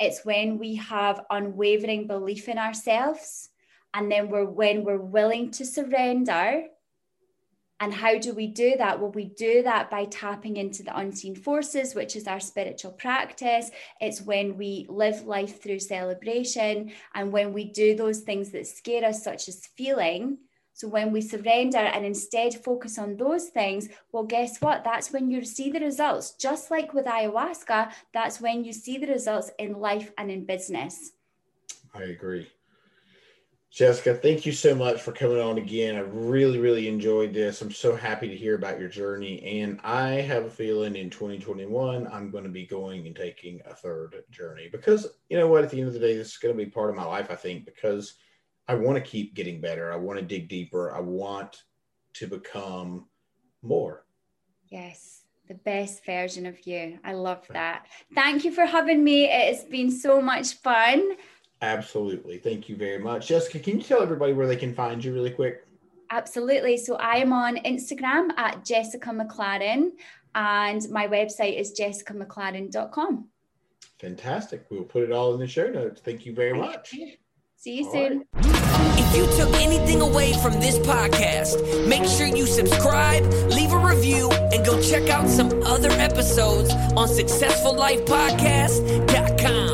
[0.00, 3.50] It's when we have unwavering belief in ourselves.
[3.92, 6.64] And then we're when we're willing to surrender
[7.84, 8.98] and how do we do that?
[8.98, 13.70] Well, we do that by tapping into the unseen forces, which is our spiritual practice.
[14.00, 19.04] It's when we live life through celebration and when we do those things that scare
[19.04, 20.38] us, such as feeling.
[20.72, 24.82] So, when we surrender and instead focus on those things, well, guess what?
[24.82, 26.36] That's when you see the results.
[26.36, 31.12] Just like with ayahuasca, that's when you see the results in life and in business.
[31.94, 32.48] I agree.
[33.74, 35.96] Jessica, thank you so much for coming on again.
[35.96, 37.60] I really, really enjoyed this.
[37.60, 39.60] I'm so happy to hear about your journey.
[39.60, 43.74] And I have a feeling in 2021, I'm going to be going and taking a
[43.74, 46.56] third journey because, you know what, at the end of the day, this is going
[46.56, 48.14] to be part of my life, I think, because
[48.68, 49.92] I want to keep getting better.
[49.92, 50.94] I want to dig deeper.
[50.94, 51.64] I want
[52.12, 53.06] to become
[53.60, 54.06] more.
[54.68, 56.98] Yes the best version of you.
[57.04, 57.86] I love that.
[58.14, 59.26] Thank you for having me.
[59.26, 61.16] It has been so much fun.
[61.64, 62.38] Absolutely.
[62.38, 63.28] Thank you very much.
[63.28, 65.66] Jessica, can you tell everybody where they can find you really quick?
[66.10, 66.76] Absolutely.
[66.76, 69.92] So I am on Instagram at Jessica McLaren
[70.34, 73.28] and my website is jessicamclaren.com.
[73.98, 74.66] Fantastic.
[74.70, 76.02] We'll put it all in the show notes.
[76.04, 76.94] Thank you very much.
[77.56, 78.26] See you all soon.
[78.34, 78.98] Right.
[78.98, 84.30] If you took anything away from this podcast, make sure you subscribe, leave a review,
[84.30, 89.73] and go check out some other episodes on successfullifepodcast.com.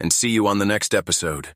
[0.00, 1.54] and see you on the next episode.